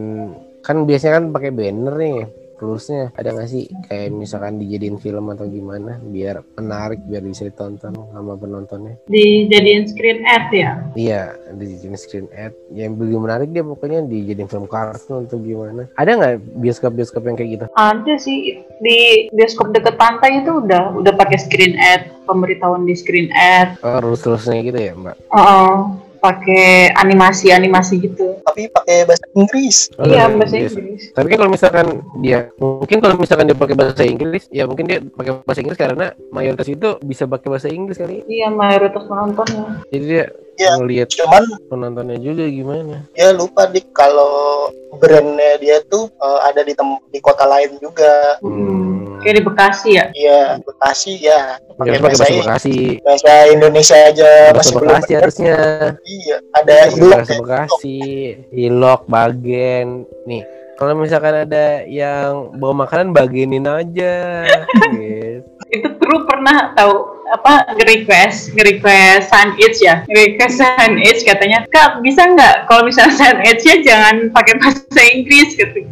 [0.61, 2.17] kan biasanya kan pakai banner nih
[2.57, 7.93] rulesnya ada nggak sih kayak misalkan dijadiin film atau gimana biar menarik biar bisa ditonton
[7.93, 10.71] sama penontonnya Dijadiin screen ad ya?
[10.93, 11.21] Iya,
[11.53, 12.51] dijadiin screen ad.
[12.69, 15.87] Yang belum menarik dia pokoknya dijadiin film kartun atau gimana.
[15.95, 17.65] Ada nggak bioskop-bioskop yang kayak gitu?
[17.73, 18.39] Ada sih
[18.81, 18.99] di
[19.31, 24.61] bioskop deket pantai itu udah udah pakai screen ad, pemberitahuan di screen ad, Oh, rules-rulesnya
[24.61, 25.15] gitu ya, Mbak?
[25.31, 25.93] oh,
[26.27, 28.25] pakai animasi-animasi gitu.
[28.43, 31.01] tapi pakai bahasa Inggris Oh, iya, bahasa Inggris.
[31.11, 31.87] Tapi kan kalau misalkan
[32.19, 36.05] dia, mungkin kalau misalkan dia pakai bahasa Inggris, ya mungkin dia pakai bahasa Inggris karena
[36.29, 38.21] mayoritas itu bisa pakai bahasa Inggris kali.
[38.25, 39.81] Iya, mayoritas penontonnya.
[39.87, 40.25] Jadi dia
[40.57, 40.73] Iya.
[40.81, 43.05] ngelihat cuman penontonnya juga gimana.
[43.13, 44.65] dia lupa dik kalau
[44.97, 48.86] brandnya dia tuh eh, ada di tem di kota lain juga Hmm.
[49.27, 50.05] Kayak di Bekasi ya?
[50.15, 52.77] iya Bekasi ya Dia pakai bahasa, bahasa Bekasi.
[53.03, 55.57] bahasa Indonesia aja Bahasa masih belum Bekasi harusnya.
[56.07, 57.99] iya ada ilok bahasa ya Bekasi,
[58.55, 59.87] ilok, bagen.
[60.23, 60.41] Nih,
[60.75, 64.47] kalau misalkan ada yang bawa makanan bagenin aja.
[64.87, 65.43] gitu.
[65.75, 66.95] Itu kru pernah tahu
[67.27, 74.31] apa nge-request nge-request sandwich ya nge-request sandwich katanya kak bisa nggak kalau misalnya sandwichnya jangan
[74.31, 75.83] pakai bahasa Inggris gitu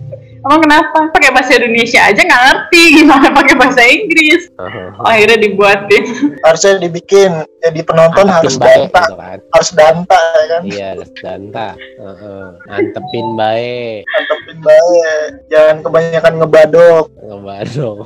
[0.46, 0.98] emang kenapa?
[1.10, 4.42] Pakai bahasa Indonesia aja nggak ngerti gimana pakai bahasa Inggris.
[4.62, 4.84] Aha.
[5.02, 6.04] oh, akhirnya dibuatin.
[6.46, 7.32] Harusnya dibikin
[7.66, 9.02] jadi penonton harus Antepin baik danta.
[9.02, 9.40] gitu kan.
[9.50, 10.62] harus danta ya kan?
[10.62, 11.70] Iya, harus danta.
[11.76, 12.46] Heeh.
[12.70, 14.02] Antepin baik.
[14.06, 15.14] mantepin bahaya
[15.50, 17.06] jangan kebanyakan ngebadok.
[17.26, 17.98] Ngebadong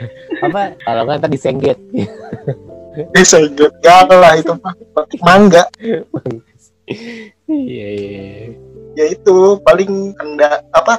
[0.46, 0.60] apa?
[0.86, 1.78] Kalau nggak tadi sengget
[3.14, 4.54] bisa gitu galah itu
[5.22, 5.66] mangga.
[7.48, 8.58] Iya iya
[8.98, 10.98] ya itu paling hendak apa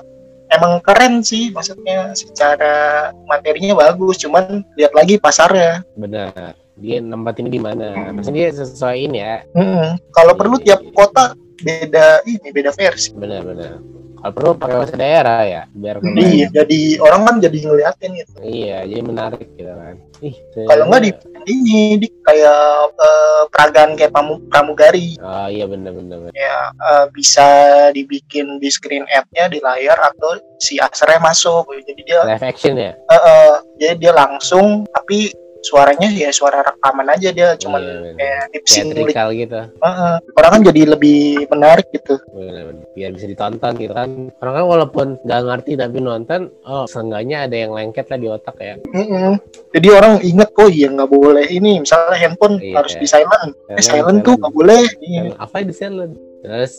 [0.50, 5.86] emang keren sih maksudnya secara materinya bagus cuman lihat lagi pasarnya.
[5.96, 9.44] Benar dia nempatin di mana maksudnya dia sesuaiin ya.
[9.54, 10.00] Mm-mm.
[10.16, 13.12] kalau perlu tiap kota beda ini beda versi.
[13.14, 13.74] Benar benar.
[14.20, 16.20] Kalau perlu pakai bahasa daerah ya biar keren.
[16.20, 18.34] iya jadi orang kan jadi ngeliatin gitu.
[18.44, 19.96] Iya jadi menarik gitu kan.
[20.20, 20.36] Ih
[20.68, 21.12] kalau nggak di
[21.48, 25.16] ini di kayak eh, peragaan kayak pamu, pramugari.
[25.24, 26.34] Oh iya benar benar benar.
[26.36, 27.48] ya eh, bisa
[27.96, 31.72] dibikin di screen ad-nya di layar atau si asernya masuk.
[31.88, 32.92] Jadi dia live action ya?
[33.00, 35.32] Eh, eh, jadi dia langsung tapi
[35.62, 38.16] suaranya ya suara rekaman aja dia cuman Iya, benar.
[38.16, 39.60] kayak theatrical gitu.
[39.60, 40.14] Heeh.
[40.34, 42.16] orang kan jadi lebih menarik gitu.
[42.30, 42.66] Benar.
[42.90, 44.10] biar bisa ditonton gitu kan.
[44.38, 48.56] Orang kan walaupun nggak ngerti tapi nonton oh seenggaknya ada yang lengket lah di otak
[48.58, 48.76] ya.
[48.90, 49.40] Mm-mm.
[49.72, 51.80] jadi orang inget oh iya nggak boleh ini.
[51.80, 52.76] Misalnya handphone Iya.
[52.78, 53.52] harus di silent.
[53.68, 54.82] Eh Silent, silent tuh nggak boleh.
[55.00, 55.22] Iya.
[55.26, 56.14] Yang apa di silent?
[56.40, 56.74] Terus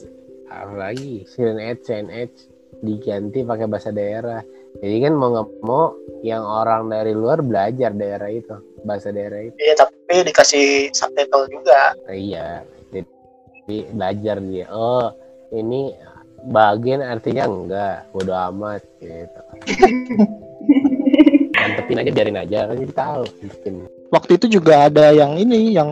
[0.47, 1.25] apa lagi?
[1.27, 2.39] Silent Edge Silent Edge
[2.81, 4.41] diganti pakai bahasa daerah.
[4.73, 8.55] Jadi kan mau nggak mau yang orang dari luar belajar daerah itu
[8.85, 9.57] bahasa daerah itu.
[9.59, 11.95] Iya, tapi dikasih subtitle juga.
[12.07, 12.49] Nah, iya.
[12.91, 14.67] Jadi belajar dia.
[14.73, 15.15] Oh
[15.55, 15.95] ini
[16.49, 17.97] bagian artinya enggak.
[18.11, 19.41] Bodo amat gitu.
[21.61, 22.59] Mantepin aja biarin aja.
[22.73, 23.75] Kan jadi tahu mantepin.
[24.11, 25.91] Waktu itu juga ada yang ini yang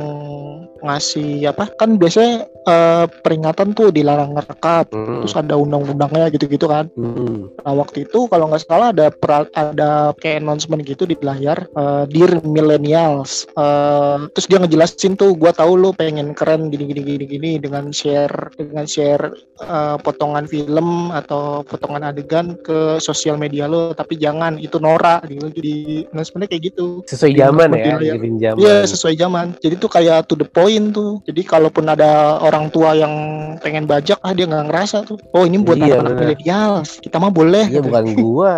[0.80, 5.20] ngasih apa kan biasanya eh, peringatan tuh dilarang ngerekam Hmm.
[5.20, 7.50] terus ada undang-undangnya gitu-gitu kan Hmm.
[7.58, 12.04] nah waktu itu kalau nggak salah ada pra- ada kayak announcement gitu di layar eh,
[12.06, 17.24] dear millennials Eh, terus dia ngejelasin tuh gua tahu lu pengen keren gini gini gini
[17.26, 23.90] gini dengan share dengan share eh, potongan film atau potongan adegan ke sosial media lo
[23.92, 25.74] tapi jangan itu norak gitu jadi
[26.12, 29.46] announcementnya kayak gitu sesuai zaman ya zaman Iya sesuai zaman.
[29.56, 31.24] Jadi tuh kayak to the point tuh.
[31.24, 33.12] Jadi kalaupun ada orang tua yang
[33.58, 35.16] pengen bajak, ah dia nggak ngerasa tuh.
[35.32, 36.72] Oh ini buat Iya, anak-anak milenial.
[36.84, 37.64] Kita mah boleh.
[37.64, 37.86] iya gitu.
[37.86, 38.54] bukan gua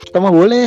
[0.00, 0.66] Kita mah boleh.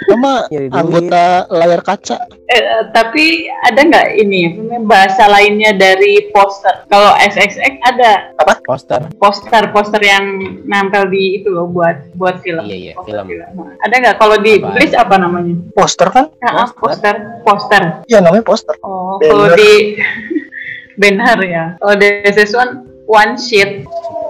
[0.00, 0.74] Kita mah Nyari duit.
[0.74, 2.16] anggota layar kaca.
[2.48, 6.72] Eh, tapi ada nggak ini apa bahasa lainnya dari poster?
[6.88, 8.32] Kalau XXX ada
[8.70, 10.24] poster poster-poster yang
[10.62, 12.62] nempel di itu loh buat buat film.
[12.62, 13.46] Iya, iya, Poster film.
[13.58, 14.78] Nah, Ada nggak kalau di Apa?
[14.78, 15.54] tulis apa namanya?
[15.74, 17.82] poster kan Ah, ah, poster, poster.
[18.06, 19.98] iya namanya poster Oh, kalau di
[21.02, 21.74] benar ya.
[21.82, 22.08] Kalau di
[22.54, 22.72] one
[23.10, 23.82] one sheet,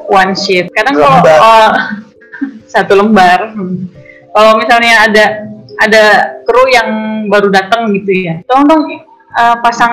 [0.09, 0.73] one sheet.
[0.73, 1.71] Kadang kalau oh,
[2.73, 3.53] satu lembar.
[3.53, 3.93] Hmm.
[4.33, 5.25] Kalau misalnya ada
[5.85, 6.05] ada
[6.49, 6.89] kru yang
[7.29, 8.83] baru datang gitu ya, tolong dong
[9.37, 9.93] eh, pasang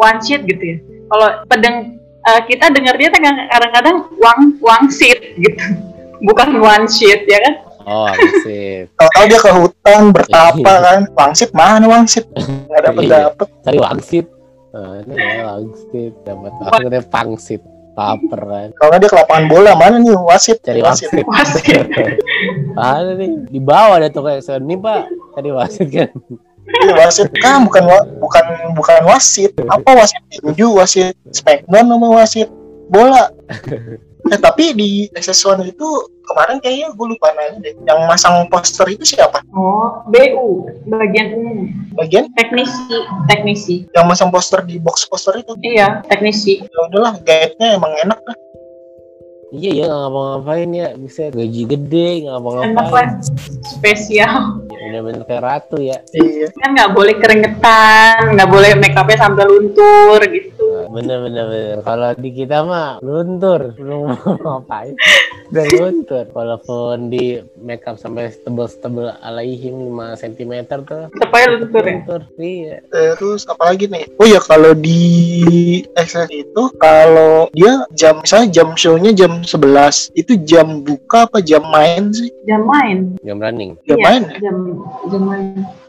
[0.00, 0.76] one sheet gitu ya.
[1.12, 5.62] Kalau pedeng eh, kita dengar dia kan kadang-kadang wang wang sheet gitu,
[6.26, 7.54] bukan one sheet ya kan?
[7.82, 8.06] oh
[8.46, 11.00] sip kalau dia ke hutan bertapa kan?
[11.18, 13.18] Wangsit mana wangsit nggak dapet Iya.
[13.26, 14.26] dapet cari wangsit
[14.72, 17.60] Ah, ini ya wangsit dapat akhirnya pangsit
[17.92, 18.68] paper kan?
[18.72, 19.72] Kalau nggak dia ke lapangan bola?
[19.76, 20.14] Mana nih?
[20.16, 21.84] Wasit cari wasit wangsit Wasit.
[22.80, 23.50] ada nih?
[23.50, 25.02] Di bawah ada tuh kayak ini pak.
[25.36, 26.08] Tadi wasit kan
[26.62, 27.28] Iya, wasit.
[27.38, 29.52] Kan bukan wa- bukan bukan wasit.
[29.66, 30.22] Apa wasit?
[30.30, 31.14] Tinju wasit.
[31.28, 32.48] Spekdon sama wasit.
[32.88, 33.28] Bola.
[34.22, 35.88] Eh tapi di SS1 itu
[36.22, 37.74] kemarin kayaknya gue lupa nanya deh.
[37.82, 39.42] Yang masang poster itu siapa?
[39.50, 41.66] Oh, BU, bagian umum.
[41.98, 42.30] bagian?
[42.38, 42.86] Teknisi,
[43.26, 43.76] teknisi.
[43.90, 45.58] yang masang poster di box poster itu?
[45.66, 46.62] Iya, teknisi.
[46.62, 48.36] ya udahlah guide-nya emang enak lah
[49.52, 50.88] iya ya nggak ngapa-ngapain ya.
[50.96, 53.08] Bisa gaji gede nggak ngapa-ngapain.
[53.62, 54.64] Spesial.
[54.82, 56.02] bener-bener kayak ratu ya.
[56.10, 56.50] Iya.
[56.58, 60.90] Kan nggak boleh keringetan, nggak boleh make upnya sampai luntur gitu.
[60.90, 61.76] bener-bener bener.
[61.86, 63.78] Kalau di kita mah luntur.
[63.78, 64.10] Belum
[64.42, 64.96] ngapain
[65.52, 67.24] udah luntur walaupun di
[67.58, 71.92] makeup sampai tebel-tebel alaihim 5 cm tuh Supaya luntur ya.
[71.94, 75.02] luntur iya terus apalagi nih oh ya kalau di
[75.92, 79.60] SS itu kalau dia jam misalnya jam show-nya jam 11
[80.14, 83.12] itu jam buka apa jam main sih Jam main.
[83.20, 84.36] jam running jam Iya, main ya?
[84.40, 84.56] Jam,
[85.06, 85.44] jam main.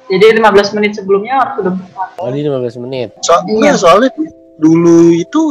[0.06, 2.04] Jadi 15 menit sebelumnya harus sudah buka.
[2.20, 3.48] oh di 15 menit So, Iya.
[3.50, 4.10] enggak, soalnya
[4.56, 5.42] dulu itu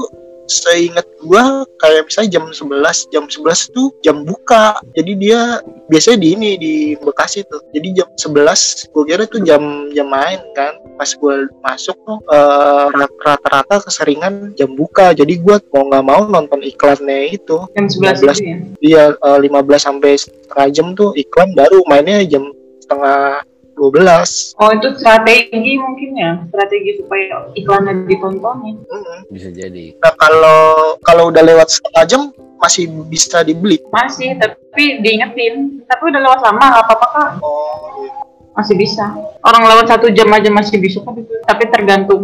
[0.46, 4.78] seingat gua kayak misalnya jam 11 jam 11 tuh jam buka.
[4.96, 7.62] Jadi dia biasanya di ini di Bekasi tuh.
[7.72, 10.78] Jadi jam 11 gua kira tuh jam jam main kan.
[10.98, 12.86] Pas gua masuk tuh eh,
[13.22, 15.14] rata-rata keseringan jam buka.
[15.14, 17.62] Jadi gua mau nggak mau nonton iklannya itu.
[17.74, 18.56] Jam 11 itu ya.
[18.82, 21.84] dia eh, 15 sampai setengah jam tuh iklan baru.
[21.86, 22.50] Mainnya jam
[22.82, 28.76] setengah 12 Oh itu strategi mungkin ya, strategi supaya iklannya ditontonin.
[28.82, 29.18] Mm-mm.
[29.28, 30.60] bisa jadi Nah kalau
[31.00, 32.22] kalau udah lewat setengah jam
[32.56, 35.82] masih bisa dibeli Masih, tapi diingetin.
[35.82, 37.30] Tapi udah lewat lama, nggak apa-apa kak.
[37.40, 38.12] oh iya.
[38.52, 39.08] Masih bisa.
[39.40, 41.10] Orang lewat satu jam aja masih bisa kok.
[41.12, 41.32] gitu.
[41.42, 42.22] Tapi tergantung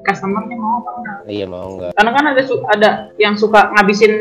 [0.00, 1.18] customernya mau apa enggak.
[1.26, 1.90] Iya mau enggak.
[1.96, 4.12] Karena kan ada su- ada yang suka ngabisin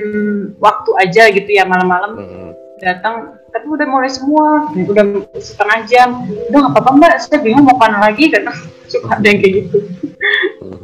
[0.58, 2.50] waktu aja gitu ya malam-malam Mm-mm.
[2.80, 5.06] datang tapi udah mulai semua udah
[5.38, 6.10] setengah jam.
[6.50, 7.14] Udah nggak apa-apa mbak.
[7.22, 8.48] Saya bingung mau ke mana lagi kan
[8.88, 9.78] suka ada yang kayak gitu.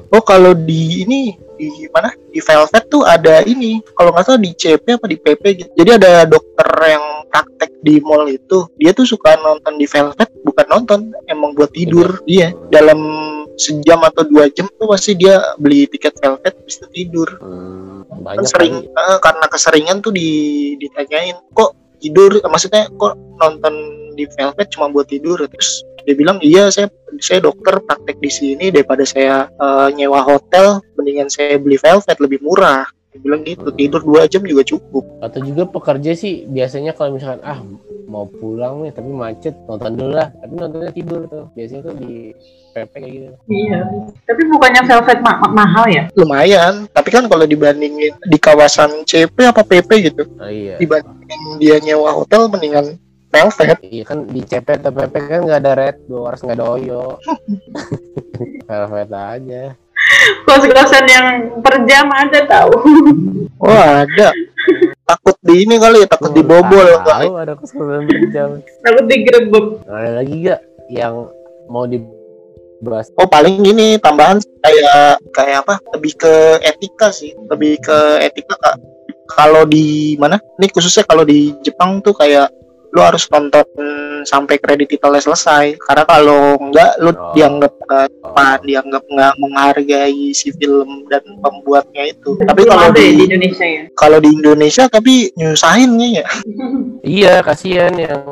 [0.07, 2.07] Oh kalau di ini di mana?
[2.31, 3.83] Di Velvet tuh ada ini.
[3.91, 5.71] Kalau nggak salah di CP apa di PP gitu.
[5.75, 8.71] Jadi ada dokter yang praktek di mall itu.
[8.79, 12.23] Dia tuh suka nonton di Velvet bukan nonton emang buat tidur.
[12.23, 12.55] Iya.
[12.71, 12.97] Dalam
[13.57, 17.27] sejam atau dua jam tuh pasti dia beli tiket Velvet bisa tidur.
[17.41, 19.01] Hmm, kan banyak sering kali.
[19.11, 20.29] eh, karena keseringan tuh di,
[20.79, 23.73] ditanyain kok tidur maksudnya kok nonton
[24.17, 26.89] di Velvet cuma buat tidur terus dia bilang iya saya
[27.21, 32.41] saya dokter praktek di sini daripada saya eh, nyewa hotel mendingan saya beli Velvet lebih
[32.41, 32.89] murah
[33.21, 35.03] bilang gitu tidur dua jam juga cukup.
[35.21, 37.59] Atau juga pekerja sih biasanya kalau misalkan ah
[38.07, 40.31] mau pulang nih tapi macet nonton dulu lah.
[40.39, 42.31] Tapi nontonnya tidur tuh biasanya tuh di
[42.77, 43.27] PP kayak gitu.
[43.49, 43.79] Iya.
[44.23, 46.03] Tapi bukannya velvet ma- ma- mahal ya?
[46.13, 50.77] Lumayan tapi kan kalau dibandingin di kawasan CP apa PP gitu oh iya.
[50.77, 52.97] dibandingin dia nyewa hotel mendingan
[53.27, 53.83] Velvet.
[53.83, 57.19] Iya kan di CP atau PP kan nggak ada red doors nggak ada oyo.
[58.67, 59.63] Velvet aja
[60.47, 61.27] kos-kosan yang
[61.59, 62.73] per jam ada tahu.
[63.59, 64.31] Wah ada.
[65.07, 70.19] Takut di ini kali ya takut dibobol kali tahu ada kesulitan berjam takut digerebek ada
[70.19, 70.59] lagi gak
[70.91, 71.31] yang
[71.71, 73.07] mau dibahas?
[73.15, 75.79] Oh paling ini tambahan kayak kayak apa?
[75.95, 76.33] Lebih ke
[76.63, 78.75] etika sih, lebih ke etika kak.
[79.27, 80.39] Kalau di mana?
[80.59, 82.51] Ini khususnya kalau di Jepang tuh kayak
[82.97, 83.61] lu harus nonton
[84.25, 85.77] sampai kredit titelnya selesai.
[85.77, 87.33] Karena kalau enggak lu Oh.
[87.37, 88.57] dianggap eh, apa?
[88.65, 92.33] Dianggap nggak menghargai si film dan pembuatnya itu.
[92.41, 96.25] Tapi kalau ya di di Indonesia ya kalau di Indonesia tapi nyusahinnya ya,
[97.21, 98.25] iya kasihan yang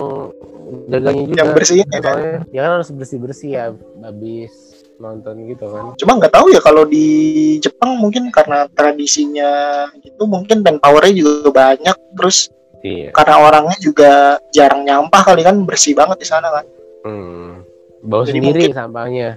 [0.89, 2.01] dagangnya juga yang bersihin ya.
[2.01, 2.17] kan?
[2.49, 3.65] ya kan harus bersih bersih ya
[4.01, 4.51] habis
[4.97, 7.07] nonton gitu kan Cuma nggak tahu ya kalau di
[7.59, 12.49] Jepang mungkin karena tradisinya gitu mungkin manpowernya juga banyak terus
[12.85, 13.09] iya.
[13.09, 14.11] Karena orangnya juga
[14.53, 16.65] jarang nyampah kali kan bersih banget di sana kan.
[17.01, 17.65] Hmm.
[17.99, 19.29] bawa Jadi sendiri mungkin- sampahnya.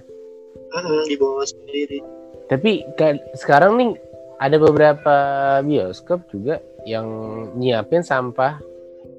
[0.69, 2.05] Mm-mm, dibawa sendiri.
[2.47, 3.91] Tapi ka- sekarang nih
[4.37, 5.17] ada beberapa
[5.65, 7.09] bioskop juga yang
[7.57, 8.61] nyiapin sampah.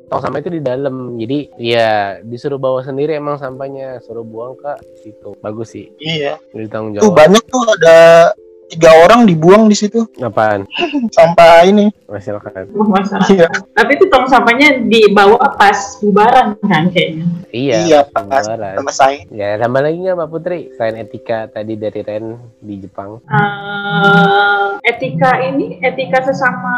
[0.06, 1.18] Tong sampah itu di dalam.
[1.18, 4.02] Jadi ya disuruh bawa sendiri emang sampahnya.
[4.02, 5.90] Suruh buang ke situ bagus sih.
[5.98, 6.38] Iya.
[6.54, 7.18] Jadi tanggung tuh jawab.
[7.18, 7.98] banyak tuh ada
[8.70, 10.06] tiga orang dibuang di situ.
[10.18, 10.70] Apaan?
[11.10, 11.90] Sampah ini.
[12.12, 12.70] Silakan.
[12.72, 13.26] Masalah.
[13.28, 13.48] Iya.
[13.72, 17.26] Tapi itu tong sampahnya dibawa pas bubaran kan kayaknya?
[17.50, 18.78] Iya Iya, pas lebaran.
[18.80, 20.60] selesai ya tambah lagi nggak mbak Putri?
[20.74, 22.26] Selain etika tadi dari Ren
[22.60, 23.22] di Jepang.
[23.26, 26.74] Eh, etika ini etika sesama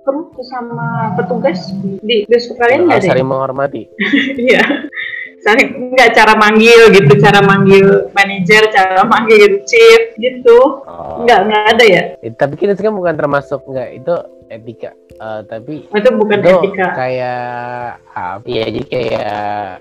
[0.00, 1.60] kru sesama petugas
[2.00, 3.10] di bioskop kalian nggak ada ya?
[3.10, 3.82] saling menghormati.
[4.40, 4.64] Iya.
[5.40, 10.80] Saling nggak cara manggil gitu, cara manggil manajer, cara manggil chief gitu.
[10.80, 11.24] oh.
[11.24, 12.02] Nggak nggak ada ya.
[12.18, 14.14] Eh, tapi kita kan bukan termasuk nggak itu
[14.46, 16.86] etika Eh, tapi Itu bukan itu etika.
[16.92, 17.44] kayak
[18.10, 19.36] apa ya jadi kayak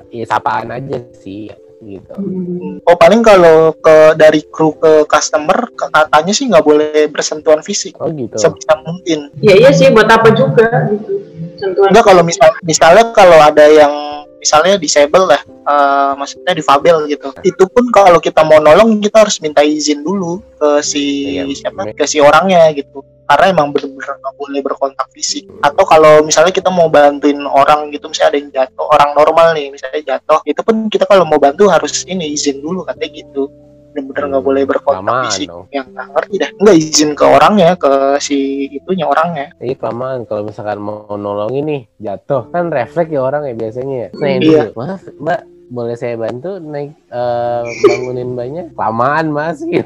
[0.10, 1.47] ya sapaan aja sih
[1.80, 2.84] gitu Hmm.
[2.84, 8.12] oh paling kalau ke dari kru ke customer katanya sih nggak boleh bersentuhan fisik oh
[8.12, 11.24] gitu sebisa mungkin Ya iya sih buat apa juga gitu.
[11.55, 11.88] Sentuhan.
[11.89, 13.93] enggak kalau misal misalnya kalau ada yang
[14.39, 17.29] misalnya disable lah eh, maksudnya difabel gitu.
[17.43, 21.03] Itu pun kalau kita mau nolong kita harus minta izin dulu ke si
[21.37, 21.91] Iya, siapa?
[21.93, 23.03] Ke si orangnya gitu.
[23.29, 25.45] Karena emang bener-bener nggak boleh berkontak fisik.
[25.61, 29.69] Atau kalau misalnya kita mau bantuin orang gitu misalnya ada yang jatuh orang normal nih
[29.69, 33.68] misalnya jatuh itu pun kita kalau mau bantu harus ini izin dulu katanya gitu
[34.01, 35.63] bener-bener nggak boleh berkontak fisik dong.
[35.69, 38.37] yang nggak ngerti dah nggak izin ke orangnya ke si
[38.71, 43.53] itunya orangnya Iya kelamaan kalau misalkan mau nolongin nih jatuh kan refleks ya orang ya
[43.53, 44.07] biasanya ya.
[44.13, 44.63] Nah ini Iya.
[44.73, 45.39] maaf mbak
[45.69, 49.85] boleh saya bantu naik eh, bangunin mbaknya kelamaan mas gitu.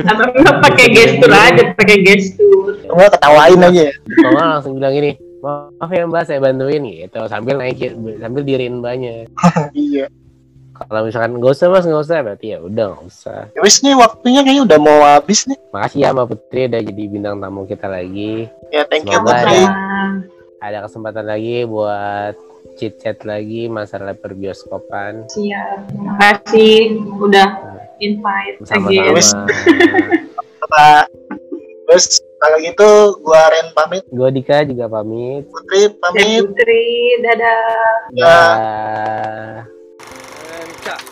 [0.00, 0.24] Atau
[0.58, 2.80] pakai gestur aja, pakai gestur.
[2.82, 7.20] nggak ketawain aja ya Kalau nggak langsung bilang gini maaf ya mbak saya bantuin gitu
[7.26, 9.26] sambil naikin sambil diriin mbaknya.
[9.76, 10.06] iya
[10.72, 13.40] Kalau misalkan nggak usah mas nggak usah berarti ya udah nggak usah.
[13.52, 15.58] Ya wis nih waktunya kayaknya udah mau habis nih.
[15.70, 18.48] Makasih ya mbak Putri udah jadi bintang tamu kita lagi.
[18.72, 19.60] Ya thank you Semoga Putri.
[19.68, 20.10] Nah,
[20.62, 22.34] Ada kesempatan lagi buat
[22.78, 25.90] chit chat lagi masalah perbioskopan siap.
[25.90, 27.48] Terima kasih udah
[28.00, 28.56] invite.
[29.12, 29.34] Wes.
[30.62, 31.04] Sama
[31.90, 32.06] terus
[32.42, 32.90] kalau gitu
[33.22, 35.46] gua Ren pamit, Gue Dika juga pamit.
[35.46, 36.42] Putri Dan pamit.
[36.42, 36.86] Putri,
[37.22, 37.62] dadah.
[38.18, 38.26] Ya.
[38.26, 39.81] Dah.
[40.82, 41.11] 来た